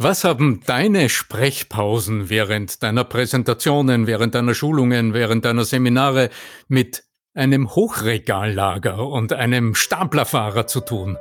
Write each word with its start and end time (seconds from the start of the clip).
Was 0.00 0.22
haben 0.22 0.60
deine 0.64 1.08
Sprechpausen 1.08 2.30
während 2.30 2.84
deiner 2.84 3.02
Präsentationen, 3.02 4.06
während 4.06 4.36
deiner 4.36 4.54
Schulungen, 4.54 5.12
während 5.12 5.44
deiner 5.44 5.64
Seminare 5.64 6.30
mit 6.68 7.02
einem 7.34 7.74
Hochregallager 7.74 9.04
und 9.04 9.32
einem 9.32 9.74
Staplerfahrer 9.74 10.68
zu 10.68 10.82
tun? 10.82 11.18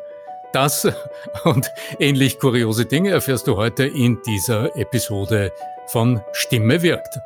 Das 0.54 0.88
und 1.44 1.72
ähnlich 1.98 2.38
kuriose 2.38 2.86
Dinge 2.86 3.10
erfährst 3.10 3.48
du 3.48 3.58
heute 3.58 3.84
in 3.84 4.22
dieser 4.28 4.76
Episode 4.76 5.52
von 5.88 6.22
Stimme 6.34 6.84
wirkt. 6.84 7.18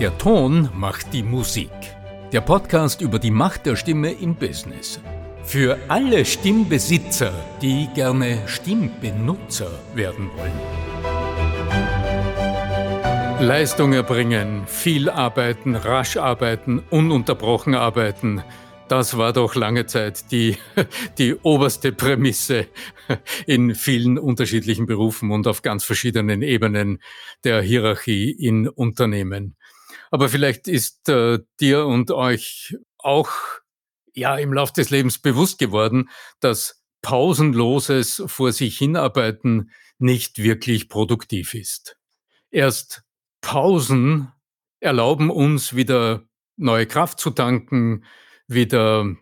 Der 0.00 0.18
Ton 0.18 0.68
macht 0.74 1.14
die 1.14 1.22
Musik. 1.22 1.70
Der 2.30 2.42
Podcast 2.42 3.00
über 3.00 3.18
die 3.18 3.30
Macht 3.30 3.64
der 3.64 3.74
Stimme 3.74 4.12
im 4.12 4.34
Business. 4.34 5.00
Für 5.44 5.78
alle 5.88 6.24
Stimmbesitzer, 6.24 7.32
die 7.60 7.88
gerne 7.94 8.46
Stimmbenutzer 8.46 9.70
werden 9.94 10.30
wollen. 10.36 10.52
Leistung 13.40 13.92
erbringen, 13.94 14.66
viel 14.66 15.08
arbeiten, 15.08 15.74
rasch 15.74 16.18
arbeiten, 16.18 16.82
ununterbrochen 16.90 17.74
arbeiten. 17.74 18.42
Das 18.86 19.16
war 19.16 19.32
doch 19.32 19.54
lange 19.54 19.86
Zeit 19.86 20.30
die, 20.30 20.56
die 21.18 21.34
oberste 21.36 21.90
Prämisse 21.92 22.66
in 23.46 23.74
vielen 23.74 24.18
unterschiedlichen 24.18 24.86
Berufen 24.86 25.30
und 25.30 25.46
auf 25.46 25.62
ganz 25.62 25.84
verschiedenen 25.84 26.42
Ebenen 26.42 27.00
der 27.44 27.62
Hierarchie 27.62 28.30
in 28.30 28.68
Unternehmen. 28.68 29.56
Aber 30.10 30.28
vielleicht 30.28 30.68
ist 30.68 31.08
äh, 31.08 31.38
dir 31.60 31.86
und 31.86 32.10
euch 32.10 32.76
auch 32.98 33.30
ja 34.14 34.36
im 34.36 34.52
Laufe 34.52 34.72
des 34.74 34.90
Lebens 34.90 35.18
bewusst 35.18 35.58
geworden, 35.58 36.08
dass 36.40 36.82
pausenloses 37.02 38.22
vor 38.26 38.52
sich 38.52 38.78
hinarbeiten 38.78 39.70
nicht 39.98 40.38
wirklich 40.38 40.88
produktiv 40.88 41.54
ist. 41.54 41.96
Erst 42.50 43.02
Pausen 43.40 44.32
erlauben 44.80 45.30
uns 45.30 45.76
wieder 45.76 46.24
neue 46.56 46.86
Kraft 46.86 47.20
zu 47.20 47.30
tanken, 47.30 48.04
wieder 48.46 49.16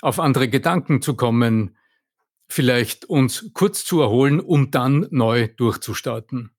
auf 0.00 0.20
andere 0.20 0.48
Gedanken 0.48 1.02
zu 1.02 1.16
kommen, 1.16 1.76
vielleicht 2.48 3.04
uns 3.04 3.50
kurz 3.52 3.84
zu 3.84 4.00
erholen, 4.00 4.40
um 4.40 4.70
dann 4.70 5.06
neu 5.10 5.48
durchzustarten. 5.48 6.52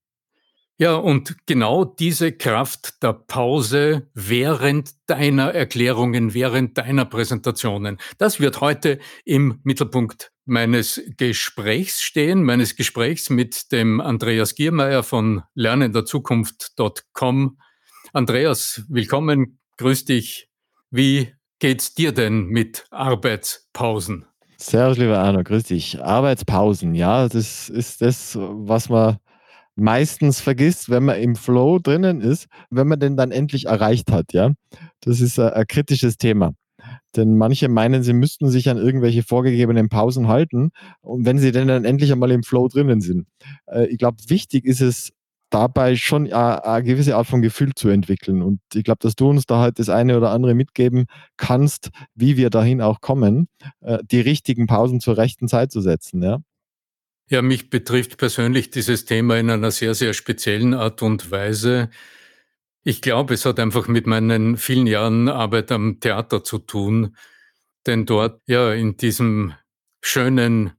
Ja, 0.82 0.96
und 0.96 1.36
genau 1.46 1.84
diese 1.84 2.32
Kraft 2.32 3.04
der 3.04 3.12
Pause 3.12 4.08
während 4.14 4.92
deiner 5.08 5.54
Erklärungen, 5.54 6.34
während 6.34 6.78
deiner 6.78 7.04
Präsentationen, 7.04 7.98
das 8.18 8.40
wird 8.40 8.62
heute 8.62 9.00
im 9.26 9.60
Mittelpunkt 9.64 10.32
meines 10.46 11.02
Gesprächs 11.18 12.02
stehen, 12.02 12.44
meines 12.44 12.78
Gesprächs 12.78 13.30
mit 13.30 13.74
dem 13.74 14.00
Andreas 14.00 14.56
Giermeier 14.56 15.04
von 15.04 15.44
lernenderzukunft.com. 15.54 17.58
Andreas, 18.14 18.84
willkommen, 18.88 19.60
grüß 19.80 20.06
dich. 20.06 20.48
Wie 20.92 21.34
geht's 21.60 21.94
dir 21.94 22.14
denn 22.14 22.46
mit 22.46 22.86
Arbeitspausen? 22.90 24.28
Servus, 24.56 24.98
lieber 24.98 25.20
Arno, 25.20 25.44
grüß 25.44 25.64
dich. 25.64 26.02
Arbeitspausen, 26.02 26.96
ja, 26.96 27.28
das 27.28 27.68
ist 27.68 28.02
das, 28.02 28.38
was 28.40 28.88
man 28.88 29.18
meistens 29.80 30.42
vergisst, 30.42 30.90
wenn 30.90 31.06
man 31.06 31.20
im 31.20 31.36
Flow 31.36 31.80
drinnen 31.80 32.22
ist, 32.22 32.48
wenn 32.70 32.88
man 32.88 33.00
den 33.00 33.18
dann 33.18 33.32
endlich 33.32 33.66
erreicht 33.66 34.12
hat, 34.12 34.34
ja. 34.34 34.52
Das 35.02 35.22
ist 35.22 35.40
ein, 35.40 35.54
ein 35.54 35.68
kritisches 35.68 36.18
Thema. 36.18 36.54
Denn 37.16 37.38
manche 37.38 37.70
meinen, 37.70 38.04
sie 38.04 38.14
müssten 38.14 38.50
sich 38.50 38.70
an 38.70 38.78
irgendwelche 38.78 39.24
vorgegebenen 39.24 39.90
Pausen 39.90 40.28
halten. 40.28 40.72
Und 41.02 41.26
wenn 41.26 41.38
sie 41.40 41.52
denn 41.52 41.68
dann 41.68 41.86
endlich 41.86 42.12
einmal 42.12 42.32
im 42.32 42.44
Flow 42.44 42.68
drinnen 42.68 43.02
sind. 43.02 43.28
Äh, 43.68 43.88
ich 43.88 43.98
glaube, 43.98 44.18
wichtig 44.28 44.66
ist 44.66 44.82
es 44.82 45.12
dabei 45.50 45.96
schon 45.96 46.32
eine, 46.32 46.64
eine 46.64 46.84
gewisse 46.84 47.16
Art 47.16 47.28
von 47.28 47.42
Gefühl 47.42 47.74
zu 47.76 47.90
entwickeln. 47.90 48.42
Und 48.42 48.60
ich 48.74 48.84
glaube, 48.84 49.00
dass 49.02 49.16
du 49.16 49.30
uns 49.30 49.46
da 49.46 49.60
halt 49.60 49.80
das 49.80 49.90
eine 49.90 50.18
oder 50.18 50.32
andere 50.32 50.54
mitgeben 50.54 51.06
kannst, 51.38 51.90
wie 52.16 52.38
wir 52.38 52.50
dahin 52.50 52.82
auch 52.82 53.02
kommen, 53.02 53.48
äh, 53.82 54.00
die 54.10 54.22
richtigen 54.22 54.68
Pausen 54.68 55.00
zur 55.00 55.18
rechten 55.18 55.48
Zeit 55.48 55.72
zu 55.72 55.82
setzen, 55.82 56.22
ja. 56.24 56.40
Ja, 57.32 57.44
mich 57.44 57.70
betrifft 57.70 58.18
persönlich 58.18 58.72
dieses 58.72 59.06
Thema 59.06 59.38
in 59.38 59.52
einer 59.52 59.70
sehr, 59.70 59.94
sehr 59.94 60.14
speziellen 60.14 60.74
Art 60.74 61.04
und 61.04 61.30
Weise. 61.30 61.92
Ich 62.84 63.04
glaube, 63.04 63.36
es 63.36 63.46
hat 63.46 63.60
einfach 63.60 63.88
mit 63.88 64.08
meinen 64.08 64.58
vielen 64.58 64.88
Jahren 64.88 65.30
Arbeit 65.30 65.72
am 65.72 66.00
Theater 66.00 66.44
zu 66.44 66.58
tun. 66.58 67.16
Denn 67.86 68.08
dort, 68.08 68.42
ja, 68.48 68.74
in 68.74 68.98
diesem 68.98 69.54
schönen 70.02 70.72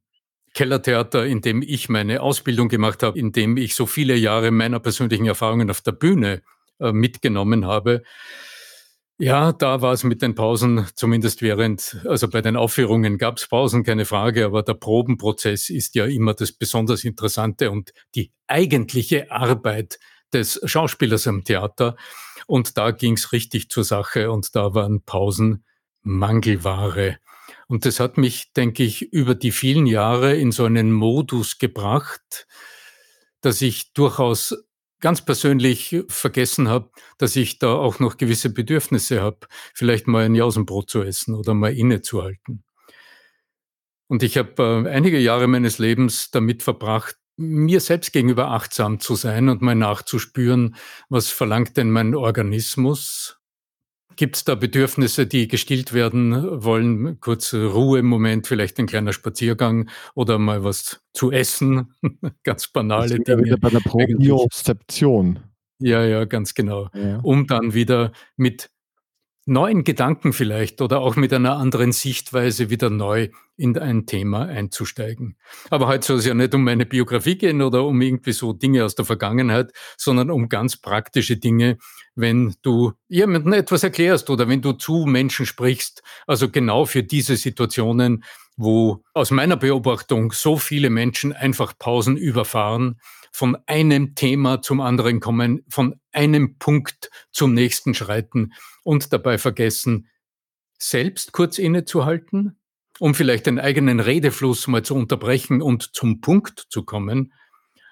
Kellertheater, 0.52 1.24
in 1.24 1.40
dem 1.40 1.62
ich 1.62 1.88
meine 1.88 2.20
Ausbildung 2.20 2.68
gemacht 2.68 3.04
habe, 3.04 3.16
in 3.16 3.30
dem 3.30 3.56
ich 3.56 3.76
so 3.76 3.86
viele 3.86 4.16
Jahre 4.16 4.50
meiner 4.50 4.80
persönlichen 4.80 5.26
Erfahrungen 5.26 5.70
auf 5.70 5.82
der 5.82 5.92
Bühne 5.92 6.42
äh, 6.80 6.90
mitgenommen 6.90 7.64
habe, 7.66 8.02
ja, 9.20 9.52
da 9.52 9.82
war 9.82 9.92
es 9.92 10.02
mit 10.02 10.22
den 10.22 10.34
Pausen, 10.34 10.86
zumindest 10.94 11.42
während, 11.42 12.00
also 12.06 12.26
bei 12.26 12.40
den 12.40 12.56
Aufführungen 12.56 13.18
gab 13.18 13.36
es 13.36 13.46
Pausen, 13.46 13.84
keine 13.84 14.06
Frage, 14.06 14.46
aber 14.46 14.62
der 14.62 14.74
Probenprozess 14.74 15.68
ist 15.68 15.94
ja 15.94 16.06
immer 16.06 16.32
das 16.32 16.52
besonders 16.52 17.04
Interessante 17.04 17.70
und 17.70 17.92
die 18.14 18.32
eigentliche 18.46 19.30
Arbeit 19.30 19.98
des 20.32 20.58
Schauspielers 20.64 21.26
am 21.26 21.44
Theater. 21.44 21.96
Und 22.46 22.78
da 22.78 22.92
ging 22.92 23.14
es 23.14 23.32
richtig 23.32 23.68
zur 23.68 23.84
Sache 23.84 24.30
und 24.30 24.56
da 24.56 24.74
waren 24.74 25.02
Pausen 25.02 25.64
Mangelware. 26.00 27.18
Und 27.68 27.84
das 27.84 28.00
hat 28.00 28.16
mich, 28.16 28.54
denke 28.54 28.84
ich, 28.84 29.12
über 29.12 29.34
die 29.34 29.52
vielen 29.52 29.84
Jahre 29.84 30.34
in 30.34 30.50
so 30.50 30.64
einen 30.64 30.92
Modus 30.92 31.58
gebracht, 31.58 32.46
dass 33.42 33.60
ich 33.60 33.92
durchaus 33.92 34.56
ganz 35.00 35.24
persönlich 35.24 35.96
vergessen 36.08 36.68
habe, 36.68 36.90
dass 37.18 37.36
ich 37.36 37.58
da 37.58 37.74
auch 37.74 37.98
noch 37.98 38.16
gewisse 38.16 38.50
Bedürfnisse 38.50 39.22
habe, 39.22 39.46
vielleicht 39.74 40.06
mal 40.06 40.24
ein 40.24 40.34
Jausenbrot 40.34 40.90
zu 40.90 41.02
essen 41.02 41.34
oder 41.34 41.54
mal 41.54 41.72
innezuhalten. 41.72 42.64
Und 44.08 44.22
ich 44.22 44.36
habe 44.36 44.84
äh, 44.86 44.90
einige 44.90 45.18
Jahre 45.18 45.46
meines 45.46 45.78
Lebens 45.78 46.30
damit 46.30 46.62
verbracht, 46.62 47.16
mir 47.36 47.80
selbst 47.80 48.12
gegenüber 48.12 48.50
achtsam 48.50 49.00
zu 49.00 49.14
sein 49.14 49.48
und 49.48 49.62
mal 49.62 49.74
nachzuspüren, 49.74 50.76
was 51.08 51.30
verlangt 51.30 51.76
denn 51.76 51.90
mein 51.90 52.14
Organismus, 52.14 53.39
Gibt 54.20 54.36
es 54.36 54.44
da 54.44 54.54
Bedürfnisse, 54.54 55.26
die 55.26 55.48
gestillt 55.48 55.94
werden 55.94 56.62
wollen? 56.62 57.18
Kurze 57.20 57.68
Ruhe 57.68 58.00
im 58.00 58.06
Moment, 58.06 58.46
vielleicht 58.46 58.78
ein 58.78 58.84
kleiner 58.86 59.14
Spaziergang 59.14 59.88
oder 60.14 60.38
mal 60.38 60.62
was 60.62 61.00
zu 61.14 61.32
essen? 61.32 61.94
ganz 62.44 62.68
banale 62.68 63.16
das 63.16 63.24
Dinge. 63.24 63.44
Wieder 63.44 63.56
bei 63.56 63.70
der 63.70 63.80
Propriozeption. 63.80 65.38
Ja, 65.78 66.04
ja, 66.04 66.26
ganz 66.26 66.52
genau. 66.52 66.90
Ja. 66.92 67.20
Um 67.22 67.46
dann 67.46 67.72
wieder 67.72 68.12
mit 68.36 68.68
neuen 69.46 69.84
Gedanken 69.84 70.32
vielleicht 70.32 70.80
oder 70.80 71.00
auch 71.00 71.16
mit 71.16 71.32
einer 71.32 71.56
anderen 71.56 71.92
Sichtweise 71.92 72.70
wieder 72.70 72.90
neu 72.90 73.28
in 73.56 73.76
ein 73.78 74.06
Thema 74.06 74.46
einzusteigen. 74.46 75.36
Aber 75.70 75.86
heute 75.86 76.06
soll 76.06 76.18
es 76.18 76.26
ja 76.26 76.34
nicht 76.34 76.54
um 76.54 76.64
meine 76.64 76.86
Biografie 76.86 77.36
gehen 77.36 77.62
oder 77.62 77.84
um 77.84 78.00
irgendwie 78.00 78.32
so 78.32 78.52
Dinge 78.52 78.84
aus 78.84 78.94
der 78.94 79.04
Vergangenheit, 79.04 79.72
sondern 79.96 80.30
um 80.30 80.48
ganz 80.48 80.76
praktische 80.76 81.36
Dinge, 81.36 81.78
wenn 82.14 82.54
du 82.62 82.92
jemandem 83.08 83.52
etwas 83.54 83.82
erklärst 83.82 84.30
oder 84.30 84.48
wenn 84.48 84.62
du 84.62 84.72
zu 84.72 85.06
Menschen 85.06 85.46
sprichst. 85.46 86.02
Also 86.26 86.50
genau 86.50 86.84
für 86.84 87.02
diese 87.02 87.36
Situationen, 87.36 88.24
wo 88.56 89.02
aus 89.14 89.30
meiner 89.30 89.56
Beobachtung 89.56 90.32
so 90.32 90.56
viele 90.56 90.90
Menschen 90.90 91.32
einfach 91.32 91.72
Pausen 91.78 92.16
überfahren, 92.16 93.00
von 93.30 93.56
einem 93.66 94.14
Thema 94.14 94.62
zum 94.62 94.80
anderen 94.80 95.20
kommen, 95.20 95.64
von 95.68 96.00
einem 96.12 96.58
Punkt 96.58 97.10
zum 97.30 97.54
nächsten 97.54 97.94
schreiten 97.94 98.52
und 98.82 99.12
dabei 99.12 99.38
vergessen, 99.38 100.08
selbst 100.78 101.32
kurz 101.32 101.58
innezuhalten, 101.58 102.58
um 102.98 103.14
vielleicht 103.14 103.46
den 103.46 103.58
eigenen 103.58 104.00
Redefluss 104.00 104.66
mal 104.66 104.82
zu 104.82 104.94
unterbrechen 104.94 105.62
und 105.62 105.94
zum 105.94 106.20
Punkt 106.20 106.66
zu 106.68 106.84
kommen, 106.84 107.32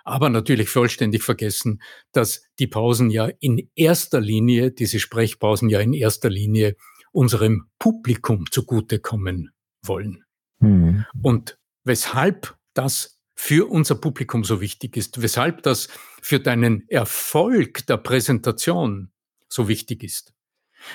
aber 0.05 0.31
natürlich 0.31 0.71
vollständig 0.71 1.23
vergessen, 1.23 1.83
dass 2.13 2.43
die 2.59 2.67
Pausen 2.67 3.11
ja 3.11 3.29
in 3.41 3.71
erster 3.75 4.21
Linie, 4.21 4.71
diese 4.71 5.01
Sprechpausen 5.01 5.69
ja 5.69 5.81
in 5.81 5.93
erster 5.93 6.31
Linie 6.31 6.77
unserem 7.13 7.69
Publikum 7.79 8.51
zugutekommen 8.51 9.51
wollen. 9.83 10.25
Mhm. 10.61 11.05
Und 11.23 11.59
weshalb 11.85 12.57
das 12.73 13.18
für 13.41 13.71
unser 13.71 13.95
Publikum 13.95 14.43
so 14.43 14.61
wichtig 14.61 14.97
ist, 14.97 15.23
weshalb 15.23 15.63
das 15.63 15.87
für 16.21 16.41
deinen 16.41 16.89
Erfolg 16.89 17.87
der 17.87 17.97
Präsentation 17.97 19.13
so 19.49 19.69
wichtig 19.69 20.03
ist. 20.03 20.35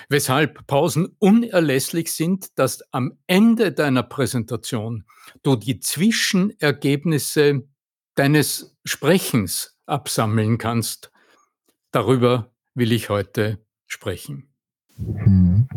Weshalb 0.09 0.67
Pausen 0.67 1.15
unerlässlich 1.19 2.11
sind, 2.11 2.59
dass 2.59 2.81
am 2.91 3.17
Ende 3.27 3.71
deiner 3.71 4.03
Präsentation 4.03 5.05
du 5.41 5.55
die 5.55 5.79
Zwischenergebnisse 5.79 7.65
deines 8.15 8.75
Sprechens 8.83 9.79
absammeln 9.85 10.57
kannst. 10.57 11.13
Darüber 11.91 12.51
will 12.73 12.91
ich 12.91 13.07
heute 13.07 13.65
sprechen. 13.87 14.53
Mhm. 14.97 15.69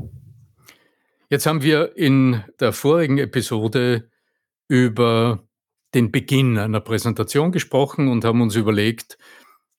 Jetzt 1.30 1.46
haben 1.46 1.62
wir 1.62 1.96
in 1.96 2.42
der 2.58 2.72
vorigen 2.72 3.18
Episode 3.18 4.10
über 4.66 5.45
den 5.96 6.12
Beginn 6.12 6.58
einer 6.58 6.80
Präsentation 6.80 7.52
gesprochen 7.52 8.08
und 8.08 8.24
haben 8.24 8.42
uns 8.42 8.54
überlegt, 8.54 9.16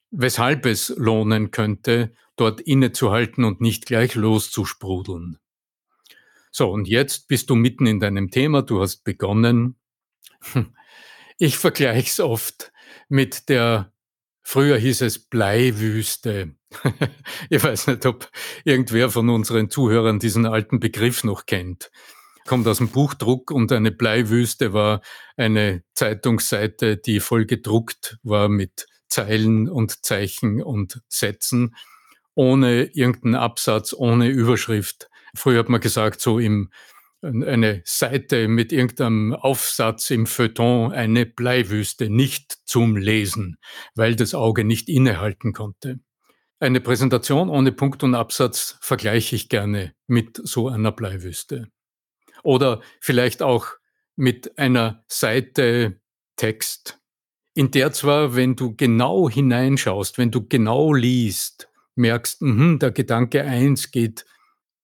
weshalb 0.09 0.65
es 0.65 0.89
lohnen 0.97 1.51
könnte, 1.51 2.15
dort 2.35 2.59
innezuhalten 2.59 3.43
und 3.43 3.61
nicht 3.61 3.85
gleich 3.85 4.15
loszusprudeln. 4.15 5.37
So, 6.51 6.71
und 6.71 6.87
jetzt 6.87 7.27
bist 7.27 7.51
du 7.51 7.55
mitten 7.55 7.85
in 7.85 7.99
deinem 7.99 8.31
Thema, 8.31 8.63
du 8.63 8.81
hast 8.81 9.03
begonnen. 9.03 9.77
Ich 11.39 11.59
vergleiche 11.59 12.09
es 12.09 12.19
oft 12.19 12.71
mit 13.09 13.47
der, 13.47 13.93
früher 14.41 14.75
hieß 14.75 15.01
es 15.01 15.19
Bleiwüste. 15.19 16.55
ich 17.51 17.63
weiß 17.63 17.85
nicht, 17.85 18.07
ob 18.07 18.31
irgendwer 18.63 19.11
von 19.11 19.29
unseren 19.29 19.69
Zuhörern 19.69 20.17
diesen 20.17 20.47
alten 20.47 20.79
Begriff 20.79 21.23
noch 21.23 21.45
kennt. 21.45 21.91
Kommt 22.47 22.65
aus 22.65 22.77
dem 22.77 22.87
Buchdruck 22.87 23.51
und 23.51 23.73
eine 23.73 23.91
Bleiwüste 23.91 24.71
war 24.71 25.01
eine 25.35 25.83
Zeitungsseite, 25.95 26.95
die 26.95 27.19
voll 27.19 27.45
gedruckt 27.45 28.17
war 28.23 28.47
mit 28.47 28.87
Zeilen 29.09 29.67
und 29.67 30.05
Zeichen 30.05 30.63
und 30.63 31.01
Sätzen, 31.09 31.75
ohne 32.35 32.85
irgendeinen 32.93 33.35
Absatz, 33.35 33.93
ohne 33.93 34.29
Überschrift. 34.29 35.09
Früher 35.35 35.59
hat 35.59 35.67
man 35.67 35.81
gesagt, 35.81 36.21
so 36.21 36.39
im 36.39 36.69
eine 37.21 37.81
Seite 37.83 38.47
mit 38.47 38.71
irgendeinem 38.71 39.33
Aufsatz 39.33 40.09
im 40.11 40.25
Feuilleton 40.25 40.93
eine 40.93 41.25
Bleiwüste 41.25 42.09
nicht 42.09 42.59
zum 42.65 42.95
Lesen, 42.95 43.57
weil 43.93 44.15
das 44.15 44.33
Auge 44.33 44.63
nicht 44.63 44.87
innehalten 44.87 45.51
konnte. 45.51 45.99
Eine 46.61 46.79
Präsentation 46.79 47.49
ohne 47.49 47.73
Punkt 47.73 48.03
und 48.03 48.15
Absatz 48.15 48.77
vergleiche 48.79 49.35
ich 49.35 49.49
gerne 49.49 49.93
mit 50.07 50.39
so 50.41 50.69
einer 50.69 50.93
Bleiwüste. 50.93 51.67
Oder 52.47 52.79
vielleicht 53.01 53.41
auch 53.41 53.67
mit 54.15 54.57
einer 54.57 55.03
Seite 55.09 55.99
Text, 56.37 56.97
in 57.53 57.71
der 57.71 57.91
zwar, 57.91 58.37
wenn 58.37 58.55
du 58.55 58.73
genau 58.73 59.29
hineinschaust, 59.29 60.17
wenn 60.17 60.31
du 60.31 60.47
genau 60.47 60.93
liest, 60.93 61.67
merkst, 61.95 62.41
mh, 62.41 62.77
der 62.77 62.91
Gedanke 62.91 63.43
eins 63.43 63.91
geht 63.91 64.25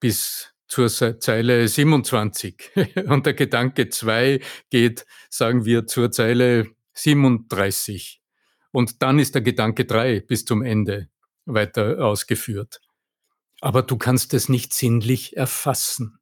bis 0.02 0.54
zur 0.68 0.90
Zeile 0.90 1.66
27 1.66 2.72
und 3.08 3.26
der 3.26 3.34
Gedanke 3.34 3.88
2 3.88 4.42
geht, 4.70 5.06
sagen 5.30 5.64
wir, 5.64 5.88
zur 5.88 6.12
Zeile 6.12 6.68
37. 6.96 8.22
Und 8.74 9.02
dann 9.02 9.20
ist 9.20 9.36
der 9.36 9.42
Gedanke 9.42 9.86
3 9.86 10.20
bis 10.20 10.44
zum 10.44 10.64
Ende 10.64 11.08
weiter 11.46 12.06
ausgeführt. 12.06 12.82
Aber 13.62 13.84
du 13.84 13.98
kannst 13.98 14.34
es 14.34 14.50
nicht 14.50 14.74
sinnlich 14.74 15.38
erfassen. 15.38 16.20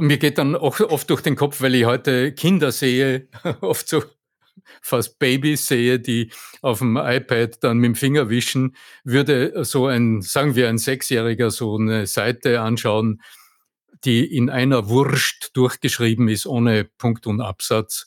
Mir 0.00 0.18
geht 0.18 0.38
dann 0.38 0.54
auch 0.54 0.78
oft 0.80 1.10
durch 1.10 1.22
den 1.22 1.34
Kopf, 1.34 1.60
weil 1.60 1.74
ich 1.74 1.84
heute 1.84 2.32
Kinder 2.32 2.70
sehe, 2.70 3.28
oft 3.60 3.88
so 3.88 4.02
fast 4.80 5.18
Babys 5.18 5.66
sehe, 5.66 5.98
die 5.98 6.30
auf 6.62 6.78
dem 6.78 6.96
iPad 6.96 7.62
dann 7.62 7.78
mit 7.78 7.88
dem 7.88 7.94
Finger 7.96 8.28
wischen, 8.28 8.76
würde 9.02 9.64
so 9.64 9.86
ein, 9.86 10.22
sagen 10.22 10.54
wir 10.54 10.68
ein 10.68 10.78
Sechsjähriger 10.78 11.50
so 11.50 11.76
eine 11.76 12.06
Seite 12.06 12.60
anschauen, 12.60 13.20
die 14.04 14.24
in 14.24 14.50
einer 14.50 14.88
Wurst 14.88 15.50
durchgeschrieben 15.54 16.28
ist, 16.28 16.46
ohne 16.46 16.84
Punkt 16.84 17.26
und 17.26 17.40
Absatz. 17.40 18.06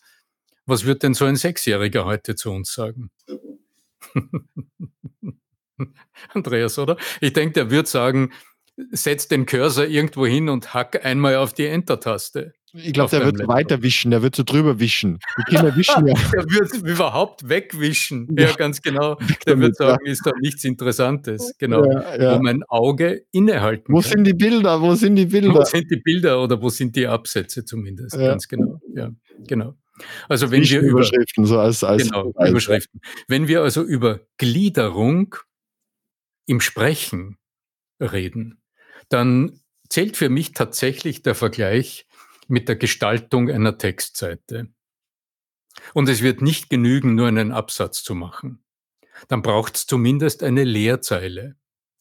Was 0.65 0.85
wird 0.85 1.03
denn 1.03 1.13
so 1.13 1.25
ein 1.25 1.35
Sechsjähriger 1.35 2.05
heute 2.05 2.35
zu 2.35 2.51
uns 2.51 2.73
sagen? 2.73 3.11
Andreas, 6.33 6.79
oder? 6.79 6.95
Ich 7.19 7.33
denke, 7.33 7.53
der 7.53 7.69
wird 7.71 7.87
sagen, 7.87 8.31
setz 8.91 9.27
den 9.27 9.45
Cursor 9.45 9.85
irgendwo 9.85 10.25
hin 10.25 10.49
und 10.49 10.73
hack 10.73 11.05
einmal 11.05 11.35
auf 11.35 11.53
die 11.53 11.65
Enter-Taste. 11.65 12.53
Ich 12.73 12.93
glaube, 12.93 13.09
der 13.09 13.25
wird 13.25 13.37
Laptop. 13.37 13.55
weiter 13.55 13.83
wischen, 13.83 14.11
der 14.11 14.21
wird 14.21 14.33
so 14.35 14.43
drüber 14.43 14.79
wischen. 14.79 15.19
Die 15.37 15.43
Kinder 15.43 15.75
wischen 15.75 16.07
ja. 16.07 16.13
der 16.31 16.45
wird 16.45 16.73
überhaupt 16.83 17.47
wegwischen. 17.49 18.33
Ja, 18.37 18.47
ja 18.47 18.55
ganz 18.55 18.81
genau. 18.81 19.17
Der 19.45 19.59
wird 19.59 19.75
sagen, 19.75 20.05
ist 20.05 20.25
da 20.25 20.31
nichts 20.39 20.63
Interessantes. 20.63 21.53
Genau. 21.57 21.83
Ja, 21.83 22.15
ja. 22.15 22.35
Wo 22.35 22.41
mein 22.41 22.63
Auge 22.63 23.25
innehalten 23.31 23.93
Wo 23.93 23.99
kann. 23.99 24.11
sind 24.11 24.23
die 24.23 24.33
Bilder? 24.33 24.81
Wo 24.81 24.95
sind 24.95 25.17
die 25.17 25.25
Bilder? 25.27 25.53
Wo 25.53 25.63
sind 25.65 25.91
die 25.91 25.97
Bilder 25.97 26.41
oder 26.41 26.61
wo 26.61 26.69
sind 26.69 26.95
die 26.95 27.07
Absätze 27.07 27.65
zumindest? 27.65 28.17
Ganz 28.17 28.47
genau. 28.47 28.79
Ja, 28.95 29.11
genau. 29.47 29.75
Also 30.29 30.49
wenn 30.49 30.63
wir 30.63 30.79
über 30.79 30.89
Überschriften, 30.99 31.45
so 31.45 31.59
als, 31.59 31.83
als 31.83 32.03
genau, 32.03 32.33
Überschriften. 32.47 33.01
Wenn 33.27 33.47
wir 33.47 33.61
also 33.61 33.83
über 33.83 34.21
Gliederung 34.37 35.35
im 36.47 36.61
Sprechen 36.61 37.37
reden, 37.99 38.60
dann 39.13 39.59
zählt 39.89 40.17
für 40.17 40.29
mich 40.29 40.53
tatsächlich 40.53 41.21
der 41.21 41.35
Vergleich 41.35 42.07
mit 42.47 42.67
der 42.67 42.75
Gestaltung 42.75 43.49
einer 43.49 43.77
Textseite. 43.77 44.69
Und 45.93 46.09
es 46.09 46.21
wird 46.21 46.41
nicht 46.41 46.69
genügen, 46.69 47.15
nur 47.15 47.27
einen 47.27 47.51
Absatz 47.51 48.03
zu 48.03 48.15
machen. 48.15 48.63
Dann 49.27 49.41
braucht 49.41 49.75
es 49.75 49.85
zumindest 49.85 50.43
eine 50.43 50.63
Leerzeile 50.63 51.55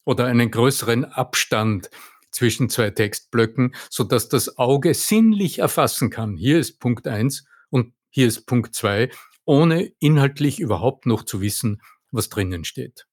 oder 0.05 0.25
einen 0.25 0.51
größeren 0.51 1.05
Abstand 1.05 1.89
zwischen 2.31 2.69
zwei 2.69 2.89
Textblöcken, 2.89 3.75
so 3.89 4.03
dass 4.03 4.29
das 4.29 4.57
Auge 4.57 4.93
sinnlich 4.93 5.59
erfassen 5.59 6.09
kann. 6.09 6.37
Hier 6.37 6.59
ist 6.59 6.79
Punkt 6.79 7.07
eins 7.07 7.45
und 7.69 7.93
hier 8.09 8.27
ist 8.27 8.45
Punkt 8.45 8.73
zwei, 8.73 9.09
ohne 9.45 9.91
inhaltlich 9.99 10.59
überhaupt 10.59 11.05
noch 11.05 11.23
zu 11.23 11.41
wissen, 11.41 11.81
was 12.11 12.29
drinnen 12.29 12.63
steht. 12.63 13.07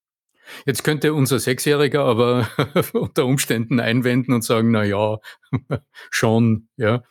Jetzt 0.66 0.84
könnte 0.84 1.14
unser 1.14 1.38
Sechsjähriger 1.38 2.04
aber 2.04 2.48
unter 2.92 3.26
Umständen 3.26 3.80
einwenden 3.80 4.32
und 4.32 4.44
sagen, 4.44 4.70
na 4.70 4.84
ja, 4.84 5.18
schon, 6.10 6.68
ja, 6.76 7.02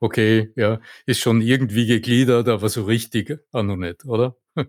okay, 0.00 0.52
ja, 0.56 0.80
ist 1.06 1.20
schon 1.20 1.40
irgendwie 1.40 1.86
gegliedert, 1.86 2.48
aber 2.48 2.68
so 2.68 2.84
richtig 2.84 3.38
auch 3.52 3.62
noch 3.62 3.76
nicht, 3.76 4.04
oder? 4.04 4.36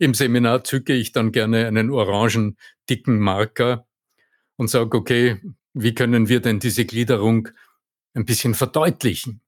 Im 0.00 0.14
Seminar 0.14 0.64
zücke 0.64 0.94
ich 0.94 1.12
dann 1.12 1.32
gerne 1.32 1.66
einen 1.66 1.90
orangen, 1.90 2.56
dicken 2.88 3.18
Marker 3.18 3.86
und 4.56 4.68
sage, 4.68 4.96
okay, 4.96 5.40
wie 5.74 5.94
können 5.94 6.28
wir 6.28 6.40
denn 6.40 6.58
diese 6.58 6.84
Gliederung 6.84 7.48
ein 8.14 8.24
bisschen 8.24 8.54
verdeutlichen? 8.54 9.42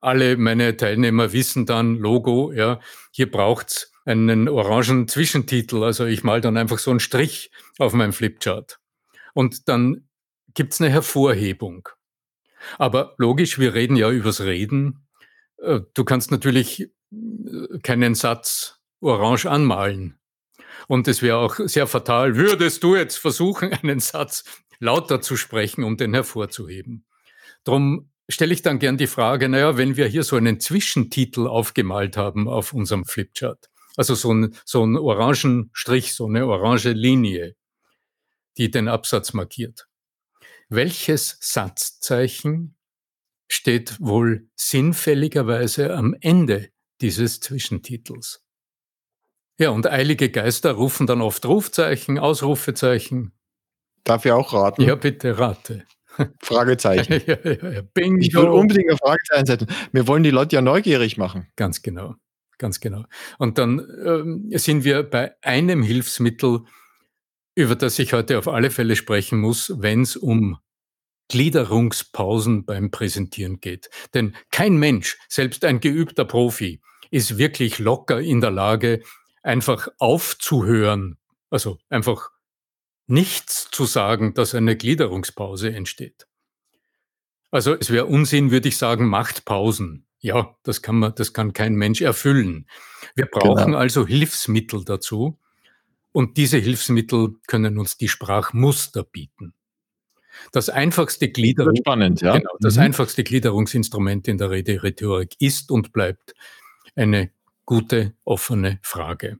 Alle 0.00 0.36
meine 0.36 0.76
Teilnehmer 0.76 1.32
wissen 1.32 1.64
dann, 1.64 1.96
Logo, 1.96 2.52
ja, 2.52 2.80
hier 3.10 3.30
braucht's 3.30 3.93
einen 4.04 4.48
orangen 4.48 5.08
Zwischentitel. 5.08 5.82
Also 5.82 6.04
ich 6.04 6.22
mal 6.24 6.40
dann 6.40 6.56
einfach 6.56 6.78
so 6.78 6.90
einen 6.90 7.00
Strich 7.00 7.50
auf 7.78 7.92
meinem 7.92 8.12
Flipchart. 8.12 8.78
Und 9.32 9.68
dann 9.68 10.08
gibt's 10.54 10.80
eine 10.80 10.90
Hervorhebung. 10.90 11.88
Aber 12.78 13.14
logisch, 13.18 13.58
wir 13.58 13.74
reden 13.74 13.96
ja 13.96 14.10
übers 14.10 14.40
Reden. 14.40 15.06
Äh, 15.58 15.80
du 15.94 16.04
kannst 16.04 16.30
natürlich 16.30 16.80
äh, 16.80 17.78
keinen 17.82 18.14
Satz 18.14 18.80
orange 19.00 19.46
anmalen. 19.46 20.18
Und 20.86 21.08
es 21.08 21.22
wäre 21.22 21.38
auch 21.38 21.56
sehr 21.64 21.86
fatal, 21.86 22.36
würdest 22.36 22.82
du 22.82 22.96
jetzt 22.96 23.16
versuchen, 23.16 23.72
einen 23.82 24.00
Satz 24.00 24.44
lauter 24.78 25.20
zu 25.20 25.36
sprechen, 25.36 25.84
um 25.84 25.96
den 25.96 26.14
hervorzuheben. 26.14 27.04
Drum 27.64 28.10
stelle 28.28 28.52
ich 28.52 28.62
dann 28.62 28.78
gern 28.78 28.96
die 28.96 29.06
Frage, 29.06 29.48
naja, 29.48 29.76
wenn 29.76 29.96
wir 29.96 30.06
hier 30.06 30.24
so 30.24 30.36
einen 30.36 30.60
Zwischentitel 30.60 31.46
aufgemalt 31.46 32.16
haben 32.16 32.48
auf 32.48 32.72
unserem 32.72 33.04
Flipchart, 33.04 33.70
also 33.96 34.14
so, 34.14 34.32
ein, 34.32 34.54
so 34.64 34.82
einen 34.82 34.96
orangen 34.96 35.70
Strich, 35.72 36.14
so 36.14 36.26
eine 36.26 36.46
orange 36.46 36.92
Linie, 36.92 37.54
die 38.56 38.70
den 38.70 38.88
Absatz 38.88 39.32
markiert. 39.32 39.88
Welches 40.68 41.36
Satzzeichen 41.40 42.76
steht 43.48 44.00
wohl 44.00 44.48
sinnfälligerweise 44.56 45.94
am 45.94 46.16
Ende 46.20 46.70
dieses 47.00 47.40
Zwischentitels? 47.40 48.44
Ja, 49.58 49.70
und 49.70 49.86
eilige 49.86 50.30
Geister 50.30 50.72
rufen 50.72 51.06
dann 51.06 51.20
oft 51.20 51.46
Rufzeichen, 51.46 52.18
Ausrufezeichen. 52.18 53.32
Darf 54.02 54.24
ich 54.24 54.32
auch 54.32 54.52
raten? 54.52 54.82
Ja, 54.82 54.96
bitte 54.96 55.38
rate. 55.38 55.84
Fragezeichen. 56.42 57.22
ja, 57.26 57.36
ja, 57.44 57.70
ja. 57.70 57.82
Bingo. 57.82 58.20
Ich 58.20 58.34
will 58.34 58.48
unbedingt 58.48 58.90
ein 58.90 58.98
Fragezeichen 58.98 59.46
setzen. 59.46 59.66
Wir 59.92 60.06
wollen 60.06 60.22
die 60.22 60.30
Leute 60.30 60.56
ja 60.56 60.62
neugierig 60.62 61.16
machen. 61.16 61.46
Ganz 61.56 61.82
genau, 61.82 62.14
ganz 62.58 62.80
genau. 62.80 63.04
Und 63.38 63.58
dann 63.58 63.80
ähm, 64.04 64.50
sind 64.52 64.84
wir 64.84 65.02
bei 65.02 65.34
einem 65.42 65.82
Hilfsmittel, 65.82 66.64
über 67.54 67.76
das 67.76 67.98
ich 67.98 68.12
heute 68.12 68.38
auf 68.38 68.48
alle 68.48 68.70
Fälle 68.70 68.96
sprechen 68.96 69.40
muss, 69.40 69.72
wenn 69.76 70.02
es 70.02 70.16
um 70.16 70.58
Gliederungspausen 71.28 72.64
beim 72.64 72.90
Präsentieren 72.90 73.60
geht. 73.60 73.90
Denn 74.12 74.36
kein 74.50 74.76
Mensch, 74.76 75.18
selbst 75.28 75.64
ein 75.64 75.80
geübter 75.80 76.24
Profi, 76.24 76.80
ist 77.10 77.38
wirklich 77.38 77.78
locker 77.78 78.20
in 78.20 78.40
der 78.40 78.50
Lage, 78.50 79.02
einfach 79.42 79.88
aufzuhören, 79.98 81.18
also 81.50 81.78
einfach 81.88 82.30
nichts 83.06 83.68
zu 83.70 83.84
sagen, 83.84 84.34
dass 84.34 84.54
eine 84.54 84.76
Gliederungspause 84.76 85.74
entsteht. 85.74 86.26
Also 87.50 87.74
es 87.74 87.90
wäre 87.90 88.06
Unsinn, 88.06 88.50
würde 88.50 88.68
ich 88.68 88.76
sagen, 88.76 89.06
macht 89.06 89.44
Pausen. 89.44 90.03
Ja, 90.24 90.56
das 90.62 90.80
kann 90.80 90.96
man, 90.96 91.14
das 91.14 91.34
kann 91.34 91.52
kein 91.52 91.74
Mensch 91.74 92.00
erfüllen. 92.00 92.66
Wir 93.14 93.26
brauchen 93.26 93.66
genau. 93.66 93.76
also 93.76 94.06
Hilfsmittel 94.06 94.82
dazu. 94.82 95.38
Und 96.12 96.38
diese 96.38 96.56
Hilfsmittel 96.56 97.34
können 97.46 97.76
uns 97.76 97.98
die 97.98 98.08
Sprachmuster 98.08 99.04
bieten. 99.04 99.52
Das 100.50 100.70
einfachste 100.70 101.28
Gliederung, 101.28 101.76
spannend, 101.76 102.22
ja. 102.22 102.38
Genau, 102.38 102.52
das 102.60 102.76
mhm. 102.76 102.84
einfachste 102.84 103.22
Gliederungsinstrument 103.22 104.26
in 104.26 104.38
der 104.38 104.50
Rede-Rhetorik 104.50 105.34
ist 105.40 105.70
und 105.70 105.92
bleibt 105.92 106.34
eine 106.96 107.30
gute, 107.66 108.14
offene 108.24 108.78
Frage. 108.80 109.38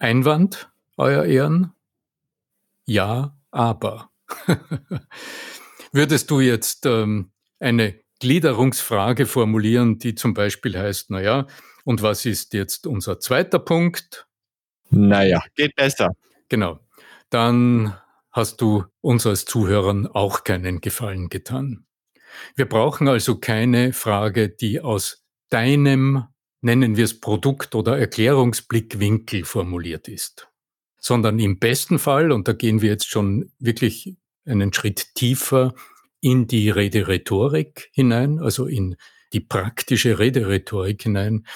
Einwand, 0.00 0.68
Euer 0.96 1.24
Ehren? 1.24 1.74
Ja, 2.86 3.38
aber. 3.52 4.10
Würdest 5.92 6.28
du 6.32 6.40
jetzt 6.40 6.86
ähm, 6.86 7.30
eine 7.60 8.01
Gliederungsfrage 8.22 9.26
formulieren, 9.26 9.98
die 9.98 10.14
zum 10.14 10.32
Beispiel 10.32 10.78
heißt, 10.78 11.10
naja, 11.10 11.48
und 11.82 12.02
was 12.02 12.24
ist 12.24 12.54
jetzt 12.54 12.86
unser 12.86 13.18
zweiter 13.18 13.58
Punkt? 13.58 14.28
Naja, 14.90 15.42
geht 15.56 15.74
besser. 15.74 16.10
Genau. 16.48 16.78
Dann 17.30 17.98
hast 18.30 18.60
du 18.60 18.84
uns 19.00 19.26
als 19.26 19.44
Zuhörern 19.44 20.06
auch 20.06 20.44
keinen 20.44 20.80
Gefallen 20.80 21.30
getan. 21.30 21.84
Wir 22.54 22.68
brauchen 22.68 23.08
also 23.08 23.38
keine 23.38 23.92
Frage, 23.92 24.50
die 24.50 24.80
aus 24.80 25.24
deinem, 25.50 26.22
nennen 26.60 26.96
wir 26.96 27.06
es 27.06 27.18
Produkt- 27.18 27.74
oder 27.74 27.98
Erklärungsblickwinkel 27.98 29.44
formuliert 29.44 30.06
ist, 30.06 30.48
sondern 30.96 31.40
im 31.40 31.58
besten 31.58 31.98
Fall, 31.98 32.30
und 32.30 32.46
da 32.46 32.52
gehen 32.52 32.82
wir 32.82 32.90
jetzt 32.90 33.08
schon 33.08 33.50
wirklich 33.58 34.16
einen 34.46 34.72
Schritt 34.72 35.16
tiefer 35.16 35.74
in 36.22 36.46
die 36.46 36.70
Rederhetorik 36.70 37.90
hinein, 37.92 38.38
also 38.38 38.66
in 38.66 38.96
die 39.34 39.40
praktische 39.40 40.18
Rederhetorik 40.18 41.02
hinein, 41.02 41.46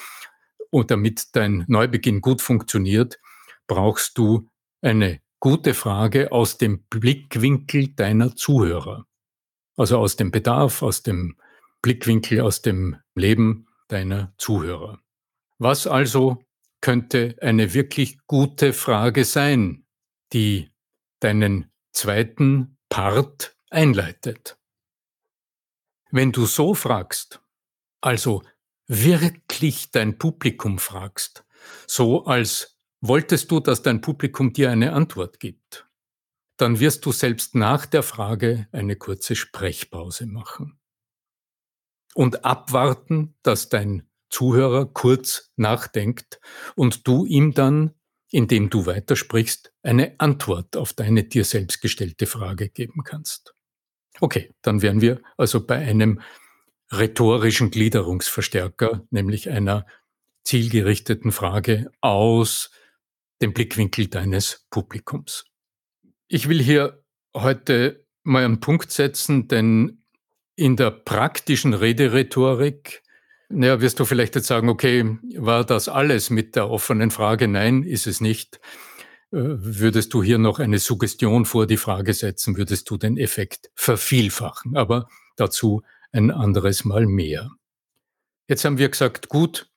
und 0.71 0.91
damit 0.91 1.29
dein 1.33 1.65
Neubeginn 1.69 2.21
gut 2.21 2.43
funktioniert, 2.43 3.19
brauchst 3.67 4.19
du 4.19 4.51
eine 4.83 5.21
gute 5.41 5.73
Frage 5.73 6.33
aus 6.33 6.59
dem 6.59 6.85
Blickwinkel 6.91 7.95
deiner 7.95 8.35
Zuhörer. 8.37 9.07
Also 9.77 9.99
aus 9.99 10.17
dem 10.17 10.31
Bedarf, 10.31 10.83
aus 10.83 11.03
dem 11.03 11.37
Blickwinkel, 11.83 12.41
aus 12.41 12.63
dem 12.63 12.97
Leben 13.15 13.69
deiner 13.89 14.35
Zuhörer. 14.39 15.01
Was 15.59 15.87
also 15.87 16.43
könnte 16.81 17.37
eine 17.41 17.73
wirklich 17.75 18.19
gute 18.27 18.73
Frage 18.73 19.25
sein, 19.25 19.87
die 20.33 20.71
deinen 21.21 21.71
zweiten 21.93 22.79
Part 22.89 23.56
einleitet? 23.71 24.59
Wenn 26.11 26.33
du 26.33 26.47
so 26.47 26.75
fragst, 26.75 27.41
also 28.01 28.43
wirklich 28.87 29.91
dein 29.91 30.19
Publikum 30.19 30.79
fragst, 30.79 31.45
so 31.87 32.25
als 32.25 32.79
wolltest 33.01 33.51
du, 33.51 33.61
dass 33.61 33.83
dein 33.83 34.01
Publikum 34.01 34.53
dir 34.53 34.71
eine 34.71 34.93
Antwort 34.93 35.41
gibt, 35.41 35.89
dann 36.57 36.81
wirst 36.81 37.05
du 37.05 37.13
selbst 37.13 37.55
nach 37.55 37.87
der 37.87 38.03
Frage 38.03 38.69
eine 38.73 38.97
kurze 38.97 39.37
Sprechpause 39.37 40.27
machen 40.27 40.79
und 42.15 42.45
abwarten, 42.45 43.35
dass 43.43 43.69
dein 43.69 44.09
Zuhörer 44.31 44.87
kurz 44.87 45.53
nachdenkt 45.57 46.41
und 46.75 47.07
du 47.07 47.27
ihm 47.27 47.53
dann, 47.53 47.95
indem 48.31 48.71
du 48.71 48.87
weitersprichst, 48.87 49.73
eine 49.83 50.19
Antwort 50.19 50.77
auf 50.77 50.93
deine 50.93 51.25
dir 51.25 51.45
selbst 51.45 51.81
gestellte 51.81 52.27
Frage 52.27 52.69
geben 52.69 53.03
kannst. 53.05 53.56
Okay, 54.21 54.51
dann 54.63 54.83
wären 54.83 55.01
wir 55.01 55.21
also 55.37 55.65
bei 55.65 55.77
einem 55.77 56.21
rhetorischen 56.93 57.71
Gliederungsverstärker, 57.71 59.07
nämlich 59.11 59.51
einer 59.51 59.87
zielgerichteten 60.45 61.33
Frage 61.33 61.91
aus 62.01 62.71
dem 63.43 63.53
Blickwinkel 63.53 64.07
deines 64.07 64.67
Publikums. 64.71 65.45
Ich 66.29 66.49
will 66.49 66.63
hier 66.63 67.03
heute 67.35 68.07
mal 68.23 68.45
einen 68.45 68.61
Punkt 68.61 68.91
setzen, 68.91 69.49
denn 69.49 70.03
in 70.55 70.77
der 70.77 70.91
praktischen 70.91 71.75
Rederhetorik, 71.75 73.03
naja, 73.49 73.81
wirst 73.81 74.01
du 74.01 74.05
vielleicht 74.05 74.35
jetzt 74.35 74.47
sagen, 74.47 74.69
okay, 74.69 75.19
war 75.37 75.65
das 75.65 75.89
alles 75.89 76.31
mit 76.31 76.57
der 76.57 76.71
offenen 76.71 77.11
Frage? 77.11 77.47
Nein, 77.47 77.83
ist 77.83 78.07
es 78.07 78.21
nicht. 78.21 78.59
Äh, 79.33 79.39
würdest 79.39 80.15
du 80.15 80.23
hier 80.23 80.39
noch 80.39 80.59
eine 80.59 80.79
Suggestion 80.79 81.45
vor 81.45 81.67
die 81.67 81.77
Frage 81.77 82.15
setzen, 82.15 82.57
würdest 82.57 82.89
du 82.91 82.97
den 82.97 83.17
Effekt 83.17 83.71
vervielfachen. 83.75 84.77
Aber 84.77 85.09
dazu 85.37 85.83
ein 86.13 86.31
anderes 86.31 86.85
Mal 86.85 87.07
mehr. 87.07 87.51
Jetzt 88.49 88.65
haben 88.65 88.79
wir 88.79 88.89
gesagt, 88.89 89.29
gut, 89.29 89.71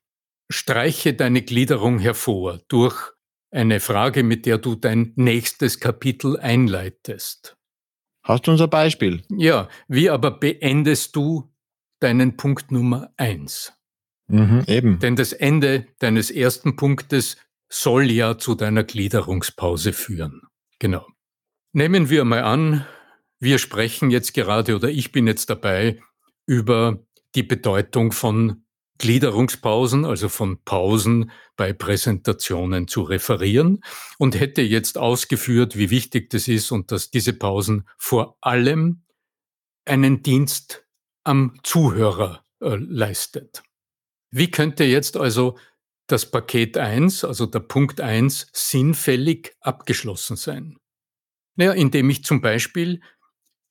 streiche 0.50 1.14
deine 1.14 1.42
Gliederung 1.42 2.00
hervor 2.00 2.60
durch 2.68 3.14
eine 3.52 3.80
Frage, 3.80 4.24
mit 4.24 4.46
der 4.46 4.60
du 4.60 4.76
dein 4.76 5.14
nächstes 5.16 5.80
Kapitel 5.80 6.38
einleitest. 6.38 7.58
Hast 8.24 8.46
du 8.46 8.52
unser 8.52 8.68
Beispiel? 8.68 9.24
Ja, 9.30 9.70
wie 9.88 10.10
aber 10.10 10.32
beendest 10.32 11.16
du 11.16 11.52
deinen 12.00 12.38
Punkt 12.38 12.72
Nummer 12.72 13.12
eins? 13.18 13.74
Mhm, 14.28 14.64
eben. 14.68 15.00
Denn 15.00 15.16
das 15.16 15.34
Ende 15.34 15.88
deines 15.98 16.30
ersten 16.30 16.76
Punktes 16.76 17.38
soll 17.70 18.12
ja 18.12 18.38
zu 18.38 18.56
deiner 18.56 18.84
Gliederungspause 18.84 19.94
führen. 19.94 20.42
Genau. 20.80 21.08
Nehmen 21.72 22.10
wir 22.10 22.26
mal 22.26 22.44
an, 22.44 22.86
wir 23.40 23.60
sprechen 23.60 24.12
jetzt 24.12 24.34
gerade 24.34 24.76
oder 24.76 24.90
ich 24.90 25.12
bin 25.12 25.28
jetzt 25.28 25.50
dabei 25.50 26.02
über 26.46 27.00
die 27.36 27.44
Bedeutung 27.44 28.12
von 28.12 28.66
Gliederungspausen, 28.98 30.04
also 30.04 30.28
von 30.28 30.62
Pausen 30.64 31.32
bei 31.56 31.72
Präsentationen 31.72 32.88
zu 32.88 33.02
referieren 33.02 33.82
und 34.18 34.38
hätte 34.38 34.62
jetzt 34.62 34.98
ausgeführt, 34.98 35.78
wie 35.78 35.90
wichtig 35.90 36.30
das 36.30 36.48
ist 36.48 36.72
und 36.72 36.92
dass 36.92 37.12
diese 37.12 37.34
Pausen 37.34 37.88
vor 37.98 38.38
allem 38.42 39.04
einen 39.86 40.22
Dienst 40.22 40.86
am 41.24 41.60
Zuhörer 41.64 42.44
äh, 42.62 42.76
leistet. 42.76 43.64
Wie 44.32 44.52
könnte 44.52 44.84
jetzt 44.84 45.16
also 45.16 45.58
das 46.12 46.30
Paket 46.30 46.78
1, 46.78 47.24
also 47.24 47.46
der 47.46 47.60
Punkt 47.60 48.02
1, 48.02 48.48
sinnfällig 48.52 49.56
abgeschlossen 49.62 50.36
sein? 50.36 50.78
Naja, 51.56 51.74
indem 51.74 52.10
ich 52.10 52.24
zum 52.24 52.42
Beispiel 52.42 53.02